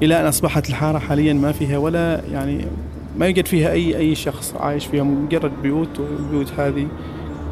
إلى 0.02 0.22
أن 0.22 0.26
أصبحت 0.26 0.70
الحارة 0.70 1.00
حاليا 1.00 1.34
ما 1.34 1.52
فيها 1.52 1.78
ولا 1.78 2.22
يعني 2.32 2.66
ما 3.18 3.26
يوجد 3.26 3.46
فيها 3.46 3.72
أي 3.72 3.98
أي 3.98 4.16
شخص 4.16 4.56
عايش 4.60 4.86
فيها 4.86 5.04
مجرد 5.04 5.52
بيوت 5.64 6.00
والبيوت 6.00 6.52
هذه 6.58 6.88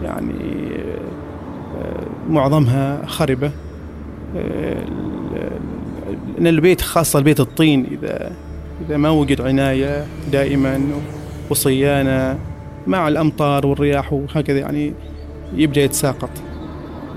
يعني 0.03 0.33
معظمها 2.29 3.05
خربة. 3.05 3.51
لأن 6.35 6.47
البيت 6.47 6.81
خاصة 6.81 7.19
البيت 7.19 7.39
الطين 7.39 7.85
إذا 7.91 8.31
إذا 8.87 8.97
ما 8.97 9.09
وجد 9.09 9.41
عناية 9.41 10.05
دائما 10.31 10.81
وصيانة 11.49 12.39
مع 12.87 13.07
الأمطار 13.07 13.67
والرياح 13.67 14.13
وهكذا 14.13 14.59
يعني 14.59 14.93
يبدأ 15.55 15.81
يتساقط. 15.81 16.29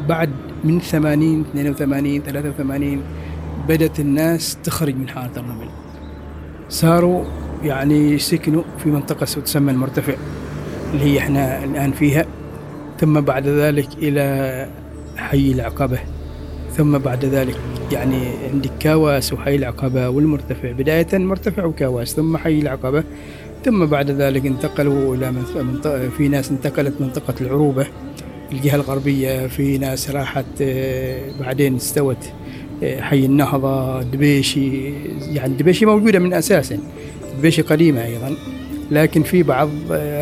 بعد 0.09 0.31
من 0.65 0.81
80 0.81 1.41
82 1.41 2.23
83 2.23 3.03
بدأت 3.69 4.01
الناس 4.01 4.59
تخرج 4.65 4.97
من 4.97 5.09
حارة 5.09 5.33
الرمل. 5.37 5.69
صاروا 6.69 7.25
يعني 7.63 8.19
سكنوا 8.19 8.63
في 8.79 8.89
منطقة 8.89 9.25
تسمى 9.25 9.73
المرتفع 9.73 10.15
اللي 10.95 11.05
هي 11.05 11.19
إحنا 11.19 11.65
الآن 11.65 11.93
فيها. 11.93 12.25
ثم 13.01 13.21
بعد 13.21 13.47
ذلك 13.47 13.89
إلى 13.99 14.69
حي 15.17 15.53
العقبة. 15.53 15.99
ثم 16.77 16.99
بعد 16.99 17.25
ذلك 17.25 17.57
يعني 17.93 18.19
عندك 18.53 18.71
كاواس 18.81 19.33
وحي 19.33 19.55
العقبة 19.55 20.09
والمرتفع. 20.09 20.73
بداية 20.73 21.07
مرتفع 21.13 21.65
وكاواس 21.65 22.15
ثم 22.15 22.37
حي 22.37 22.59
العقبة 22.59 23.05
ثم 23.65 23.87
بعد 23.87 24.11
ذلك 24.11 24.47
انتقلوا 24.47 25.15
إلى 25.15 25.33
منطقة 25.57 26.09
في 26.09 26.29
ناس 26.29 26.51
انتقلت 26.51 26.95
منطقة 27.01 27.35
العروبة 27.41 27.87
الجهة 28.53 28.75
الغربية 28.75 29.47
في 29.47 29.79
ناس 29.79 30.11
راحت 30.11 30.63
بعدين 31.41 31.77
استوت 31.77 32.33
حي 32.99 33.25
النهضة 33.25 34.03
دبيشي 34.03 34.93
يعني 35.33 35.55
دبيشي 35.55 35.87
موجودة 35.87 36.19
من 36.19 36.33
أساسا 36.33 36.79
دبيشي 37.39 37.63
قديمة 37.63 38.05
أيضا 38.05 38.37
لكن 38.91 39.23
في 39.23 39.43
بعض 39.43 39.69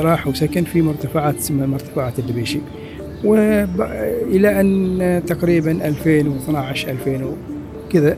راح 0.00 0.26
وسكن 0.26 0.64
في 0.64 0.82
مرتفعات 0.82 1.38
اسمها 1.38 1.66
مرتفعات 1.66 2.18
الدبيشي. 2.18 2.58
وإلى 3.24 4.60
أن 4.60 5.22
تقريبا 5.26 5.70
2012 5.88 6.90
2000 6.90 7.34
وكذا 7.86 8.16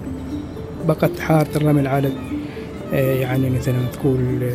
بقت 0.89 1.21
حارة 1.21 1.49
الرمل 1.57 1.87
على 1.87 2.13
يعني 2.93 3.51
مثلا 3.51 3.77
تقول 3.93 4.51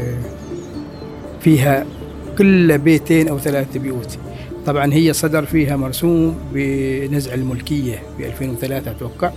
فيها 1.42 1.86
كل 2.38 2.78
بيتين 2.78 3.28
أو 3.28 3.40
ثلاثة 3.40 3.80
بيوت. 3.80 4.18
طبعا 4.66 4.94
هي 4.94 5.14
صدر 5.14 5.46
فيها 5.46 5.76
مرسوم 5.76 6.36
بنزع 6.54 7.34
الملكية 7.34 7.96
في 8.18 8.28
2003 8.28 8.92
أتوقع. 8.92 9.32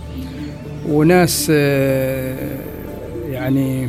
وناس 0.89 1.49
يعني 3.29 3.87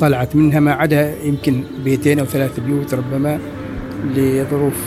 طلعت 0.00 0.36
منها 0.36 0.60
ما 0.60 0.72
عدا 0.72 1.14
يمكن 1.24 1.62
بيتين 1.84 2.18
أو 2.18 2.24
ثلاثة 2.24 2.62
بيوت 2.62 2.94
ربما. 2.94 3.38
لظروف 4.04 4.86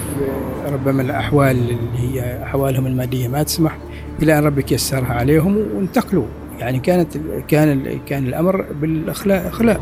ربما 0.74 1.02
الأحوال 1.02 1.58
اللي 1.58 1.78
هي 1.96 2.44
أحوالهم 2.44 2.88
المادية 2.88 3.28
ما 3.28 3.44
تسمح 3.44 3.78
إلى 4.22 4.40
أن 4.40 4.44
ربك 4.44 4.72
يسرها 4.72 5.14
عليهم 5.14 5.58
وانتقلوا. 5.58 6.26
يعني 6.60 6.80
كانت 6.80 7.18
كان 7.48 8.00
كان 8.06 8.26
الأمر 8.26 8.66
بالأخلاق 8.82 9.46
أخلاق 9.46 9.82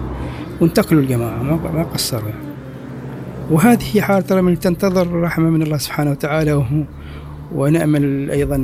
وانتقلوا 0.62 1.02
الجماعة 1.02 1.44
ما 1.44 1.84
قصروا. 1.84 2.30
يعني 2.30 2.42
وهذه 3.52 4.02
حالة 4.02 4.26
رمل 4.32 4.58
تنتظر 4.58 5.22
رحمة 5.22 5.50
من 5.50 5.62
الله 5.62 5.78
سبحانه 5.78 6.12
وتعالى. 6.12 6.66
ونأمل 7.56 8.32
أيضا 8.32 8.58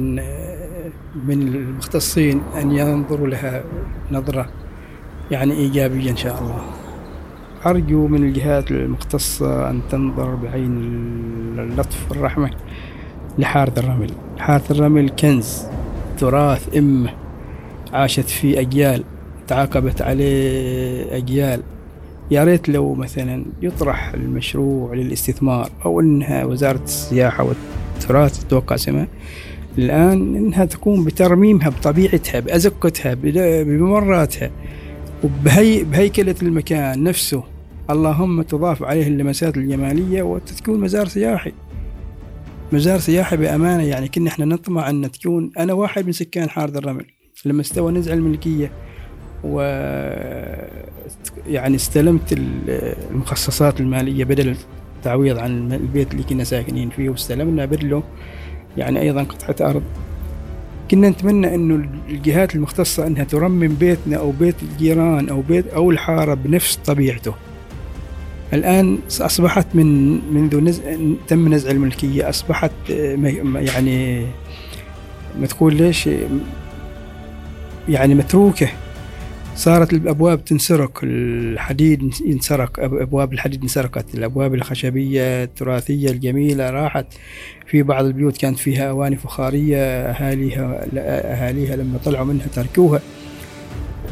من 1.28 1.42
المختصين 1.42 2.42
أن 2.62 2.72
ينظروا 2.72 3.28
لها 3.28 3.64
نظرة 4.12 4.50
يعني 5.32 5.54
إيجابية 5.54 6.12
إن 6.12 6.18
شاء 6.18 6.42
الله. 6.42 6.62
أرجو 7.66 8.08
من 8.08 8.24
الجهات 8.24 8.72
المختصة 8.72 9.70
أن 9.70 9.82
تنظر 9.92 10.36
بعين 10.36 10.78
اللطف 11.60 12.12
والرحمة 12.12 12.52
لحارة 13.38 13.80
الرمل. 13.80 14.12
حارة 14.38 14.64
الرمل 14.72 15.10
كنز 15.10 15.64
تراث 16.18 16.78
إمة 16.78 17.10
عاشت 17.94 18.30
فيه 18.30 18.60
أجيال 18.60 19.04
تعاقبت 19.48 20.02
عليه 20.02 21.18
أجيال. 21.18 21.62
يا 22.32 22.44
ريت 22.44 22.70
لو 22.70 22.94
مثلا 22.94 23.46
يطرح 23.62 24.14
المشروع 24.14 24.94
للاستثمار 24.94 25.70
أو 25.86 26.00
أنها 26.00 26.46
وزارة 26.46 26.84
السياحة 26.84 27.44
والتراث 27.44 28.44
تتوقع 28.44 28.76
سماء 28.76 29.08
الآن 29.78 30.36
أنها 30.36 30.66
تقوم 30.66 31.04
بترميمها 31.04 31.70
بطبيعتها 31.70 32.40
بأزقتها 32.40 33.14
بممراتها 33.64 34.52
وبهي 35.24 35.84
بهيكلة 35.84 36.36
المكان 36.42 37.04
نفسه. 37.04 37.55
اللهم 37.90 38.42
تضاف 38.42 38.84
عليه 38.84 39.08
اللمسات 39.08 39.58
الجمالية 39.58 40.24
وتكون 40.24 40.80
مزار 40.80 41.08
سياحي. 41.08 41.52
مزار 42.74 43.00
سياحي 43.00 43.38
بأمانة 43.38 43.84
يعني 43.84 44.08
كنا 44.08 44.30
إحنا 44.30 44.46
نطمع 44.46 44.90
أن 44.90 45.12
تكون 45.12 45.52
أنا 45.58 45.74
واحد 45.74 46.06
من 46.06 46.12
سكان 46.12 46.50
حارة 46.50 46.78
الرمل 46.78 47.06
لما 47.46 47.62
استوى 47.62 47.92
نزع 47.92 48.14
الملكية 48.14 48.72
و 49.44 49.60
يعني 51.48 51.76
استلمت 51.76 52.34
ال- 52.34 52.96
المخصصات 53.12 53.80
المالية 53.80 54.24
بدل 54.24 54.56
التعويض 54.98 55.38
عن 55.38 55.74
البيت 55.74 56.12
اللي 56.12 56.24
كنا 56.24 56.44
ساكنين 56.44 56.90
فيه 56.90 57.10
واستلمنا 57.10 57.66
بدله 57.66 58.04
يعني 58.78 59.02
أيضا 59.02 59.24
قطعة 59.24 59.70
أرض. 59.70 59.84
كنا 60.92 61.10
نتمنى 61.10 61.56
إنه 61.56 61.90
الجهات 62.10 62.56
المختصة 62.56 63.08
إنها 63.08 63.24
ترمم 63.24 63.68
بيتنا 63.80 64.18
أو 64.18 64.32
بيت 64.32 64.56
الجيران 64.64 65.30
أو 65.30 65.42
بيت 65.42 65.68
أو 65.68 65.92
الحارة 65.92 66.34
بنفس 66.34 66.76
طبيعته. 66.76 67.34
الآن 68.54 68.98
أصبحت 69.22 69.68
من 69.74 70.12
منذ 70.34 70.60
نزع 70.60 70.84
تم 71.28 71.54
نزع 71.54 71.72
الملكية 71.72 72.30
أصبحت 72.30 72.72
آه، 72.92 73.16
يعني 73.56 74.26
ما 75.40 75.48
تقول 75.48 75.76
ليش 75.76 76.10
يعني 77.90 78.16
متروكة. 78.16 78.68
صارت 79.56 79.94
الأبواب 79.94 80.46
تنسرق 80.46 81.00
الحديد 81.04 82.14
ينسرق 82.26 82.76
أب- 82.80 82.80
أبواب 83.02 83.34
الحديد 83.34 83.62
انسرقت 83.62 84.16
الأبواب 84.16 84.54
الخشبية 84.56 85.44
التراثية 85.44 86.10
الجميلة 86.12 86.70
راحت. 86.70 87.06
في 87.68 87.84
بعض 87.84 88.06
البيوت 88.06 88.38
كانت 88.38 88.60
فيها 88.60 88.90
أواني 88.90 89.16
فخارية 89.16 89.78
أهاليها 89.78 90.86
أهاليها 90.98 91.76
لما 91.76 91.98
طلعوا 92.06 92.26
منها 92.26 92.48
تركوها. 92.56 93.00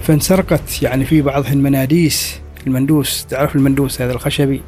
فانسرقت 0.01 0.81
يعني 0.83 1.05
في 1.05 1.21
بعضها 1.21 1.53
المناديس 1.53 2.39
المندوس 2.67 3.25
تعرف 3.25 3.55
المندوس 3.55 4.01
هذا 4.01 4.11
الخشبي؟ 4.11 4.61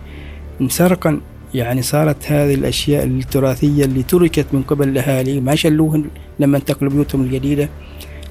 انسرقا. 0.62 1.22
يعني 1.54 1.82
صارت 1.82 2.32
هذه 2.32 2.54
الأشياء 2.54 3.04
التراثية 3.04 3.86
اللي 3.86 4.04
تركت 4.04 4.46
من 4.54 4.62
قبل 4.64 4.90
الأهالي 4.90 5.40
ما 5.40 5.56
شلوهن 5.56 6.06
لما 6.40 6.58
انتقلوا 6.58 6.92
بيوتهم 6.92 7.22
الجديدة. 7.22 7.70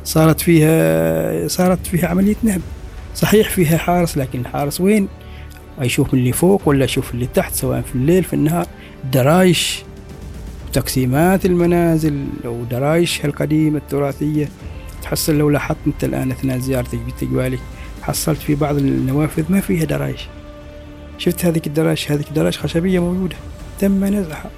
صارت 0.05 0.40
فيها 0.40 1.48
صارت 1.48 1.87
فيها 1.87 2.09
عملية 2.09 2.37
نهب. 2.42 2.61
صحيح 3.14 3.48
فيها 3.48 3.79
حارس 3.79 4.18
لكن 4.18 4.40
الحارس 4.40 4.81
وين؟ 4.81 5.09
يشوف 5.81 6.14
اللي 6.14 6.33
فوق 6.33 6.62
ولا 6.68 6.85
يشوف 6.85 7.14
اللي 7.14 7.27
تحت 7.27 7.55
سواء 7.55 7.81
في 7.81 7.94
الليل 7.94 8.24
في 8.24 8.33
النهار. 8.33 8.66
درايش 9.12 9.83
تقسيمات 10.72 11.46
المنازل 11.46 12.24
أو 12.44 12.64
درايش 12.70 13.24
القديمة 13.24 13.79
التراثية. 13.79 14.48
تحصل 15.03 15.38
لو 15.38 15.50
لاحظت 15.50 15.79
أنت 15.87 16.05
الآن 16.05 16.31
أثناء 16.31 16.59
زيارتك 16.59 16.98
بتجوالك. 16.98 17.61
حصلت 18.05 18.38
في 18.38 18.55
بعض 18.55 18.77
النوافذ 18.77 19.53
ما 19.53 19.61
فيها 19.61 19.85
درايش. 19.85 20.27
شفت 21.19 21.45
هذيك 21.45 21.67
الدرايش؟ 21.67 22.12
هذيك 22.12 22.27
درايش 22.35 22.59
خشبية 22.59 22.99
موجودة. 22.99 23.37
تم 23.79 24.05
نزعها. 24.05 24.51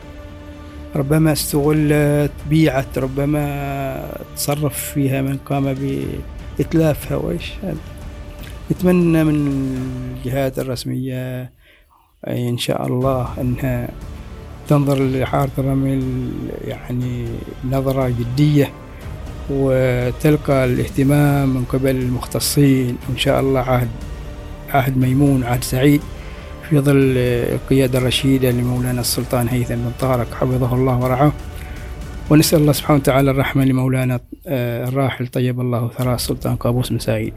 ربما 0.97 1.33
استغلت 1.33 2.33
بيعت 2.51 2.99
ربما 2.99 4.13
تصرف 4.37 4.79
فيها 4.79 5.23
من 5.23 5.37
قام 5.37 5.75
بإتلافها 6.59 7.17
وإيش 7.17 7.53
هذا. 7.63 7.77
نتمنى 8.71 9.25
من 9.25 9.37
الجهات 10.17 10.59
الرسمية 10.59 11.51
أي 12.29 12.49
إن 12.49 12.59
شاء 12.59 12.87
الله 12.87 13.29
أنها 13.41 13.89
تنظر 14.69 15.03
لحارة 15.03 15.51
الرمل 15.59 16.31
يعني 16.65 17.27
نظرة 17.71 18.09
جدية. 18.09 18.73
وتلقى 19.51 20.65
الاهتمام 20.65 21.55
من 21.55 21.65
قبل 21.65 21.97
المختصين 21.97 22.97
وإن 23.09 23.19
شاء 23.19 23.41
الله 23.41 23.61
عهد 23.61 23.89
عهد 24.71 24.99
ميمون 24.99 25.45
عهد 25.45 25.65
سعيد 25.65 26.01
في 26.71 26.81
ظل 26.81 27.15
القيادة 27.55 27.99
الرشيدة 27.99 28.51
لمولانا 28.51 29.01
السلطان 29.01 29.49
هيثم 29.49 29.75
بن 29.75 29.93
طارق. 30.01 30.35
حفظه 30.35 30.75
الله 30.75 30.99
ورعاه. 30.99 31.33
ونسأل 32.31 32.61
الله 32.61 32.73
سبحانه 32.73 33.01
وتعالى 33.01 33.31
الرحمة 33.31 33.65
لمولانا 33.65 34.21
آه، 34.47 34.89
الراحل 34.89 35.27
طيب 35.27 35.61
الله 35.61 35.89
ثراه 35.89 36.15
السلطان 36.15 36.57
قابوس 36.57 36.91
بن 36.91 36.99
سعيد. 36.99 37.35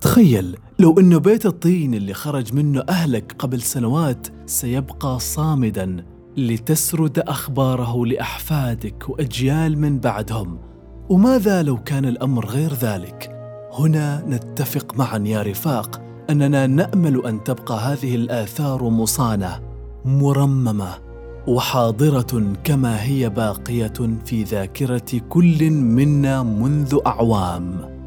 تخيل 0.00 0.56
لو 0.78 1.00
انه 1.00 1.18
بيت 1.18 1.46
الطين 1.46 1.94
اللي 1.94 2.14
خرج 2.14 2.54
منه 2.54 2.84
أهلك 2.88 3.34
قبل 3.38 3.62
سنوات 3.62 4.26
سيبقى 4.46 5.18
صامدا. 5.20 6.04
لتسرد 6.36 7.18
أخباره 7.18 8.06
لأحفادك 8.06 9.08
وأجيال 9.08 9.78
من 9.78 9.98
بعدهم. 9.98 10.58
وماذا 11.08 11.62
لو 11.62 11.76
كان 11.76 12.04
الأمر 12.04 12.46
غير 12.46 12.72
ذلك؟ 12.72 13.30
هنا 13.72 14.24
نتفق 14.28 14.98
معا 14.98 15.18
يا 15.18 15.42
رفاق 15.42 16.00
أننا 16.30 16.66
نأمل 16.66 17.26
أن 17.26 17.44
تبقى 17.44 17.78
هذه 17.78 18.14
الآثار 18.14 18.88
مصانة 18.88 19.60
مرممة 20.04 20.88
وحاضرة 21.46 22.52
كما 22.64 23.02
هي 23.02 23.28
باقية 23.28 24.18
في 24.24 24.42
ذاكرة 24.42 25.20
كل 25.28 25.70
منا 25.70 26.42
منذ 26.42 26.98
أعوام. 27.06 27.99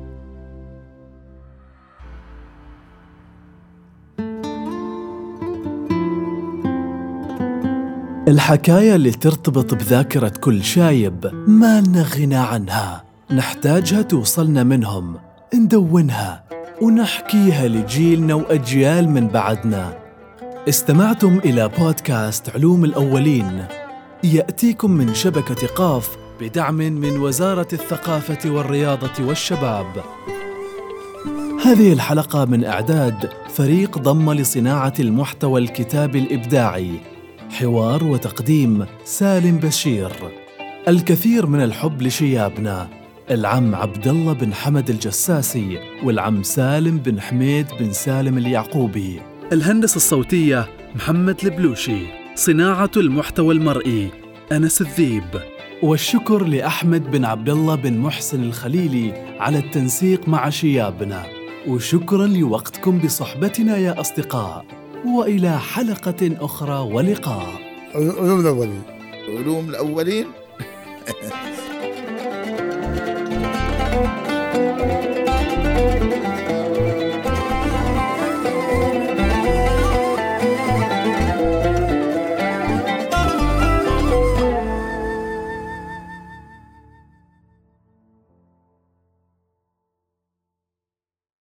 الحكاية 8.28 8.96
اللي 8.96 9.12
ترتبط 9.12 9.74
بذاكرة 9.74 10.34
كل 10.42 10.64
شايب 10.64 11.32
ما 11.48 11.82
لنا 11.82 12.02
غنى 12.02 12.36
عنها. 12.36 13.04
نحتاجها 13.32 14.02
توصلنا 14.02 14.64
منهم. 14.64 15.16
ندونها 15.56 16.44
ونحكيها 16.82 17.68
لجيلنا 17.68 18.34
وأجيال 18.34 19.10
من 19.10 19.28
بعدنا. 19.28 19.98
استمعتم 20.70 21.40
إلى 21.46 21.70
بودكاست 21.80 22.50
علوم 22.50 22.86
الأولين. 22.86 23.66
يأتيكم 24.24 24.92
من 24.92 25.14
شبكة 25.14 25.68
قاف 25.68 26.18
بدعم 26.42 26.76
من 26.76 27.18
وزارة 27.18 27.68
الثقافة 27.74 28.50
والرياضة 28.50 29.28
والشباب. 29.28 30.04
هذه 31.66 31.94
الحلقة 31.94 32.46
من 32.46 32.66
إعداد 32.66 33.30
فريق 33.50 33.98
ضم 33.98 34.34
لصناعة 34.34 34.94
المحتوى 35.00 35.62
الكتابي 35.62 36.20
الإبداعي. 36.20 37.13
حوار 37.54 38.04
وتقديم 38.04 38.86
سالم 39.06 39.58
بشير. 39.58 40.12
الكثير 40.88 41.46
من 41.46 41.64
الحب 41.64 42.02
لشيابنا 42.02 42.88
العم 43.32 43.76
عبد 43.76 44.08
الله 44.08 44.34
بن 44.34 44.54
حمد 44.54 44.90
الجساسي 44.90 45.80
والعم 46.04 46.44
سالم 46.44 46.98
بن 46.98 47.22
حميد 47.22 47.68
بن 47.80 47.92
سالم 47.92 48.38
اليعقوبي. 48.38 49.22
الهندسة 49.52 49.96
الصوتية 49.96 50.70
محمد 50.96 51.46
البلوشي. 51.46 52.00
صناعة 52.36 52.92
المحتوى 52.98 53.54
المرئي 53.54 54.10
أنس 54.52 54.82
الذيب. 54.82 55.42
والشكر 55.84 56.44
لأحمد 56.44 57.12
بن 57.12 57.26
عبد 57.26 57.50
الله 57.50 57.76
بن 57.76 57.98
محسن 57.98 58.44
الخليلي 58.44 59.14
على 59.40 59.58
التنسيق 59.58 60.30
مع 60.30 60.50
شيابنا. 60.50 61.24
وشكرا 61.68 62.28
لوقتكم 62.28 63.00
بصحبتنا 63.00 63.78
يا 63.78 64.02
أصدقاء. 64.02 64.83
وإلى 65.06 65.60
حلقة 65.60 66.38
أخرى 66.42 66.80
ولقاء. 66.94 67.48
علوم 67.96 68.40
الأولين. 68.40 68.84
علوم 69.28 69.70
الأولين؟ 69.70 70.28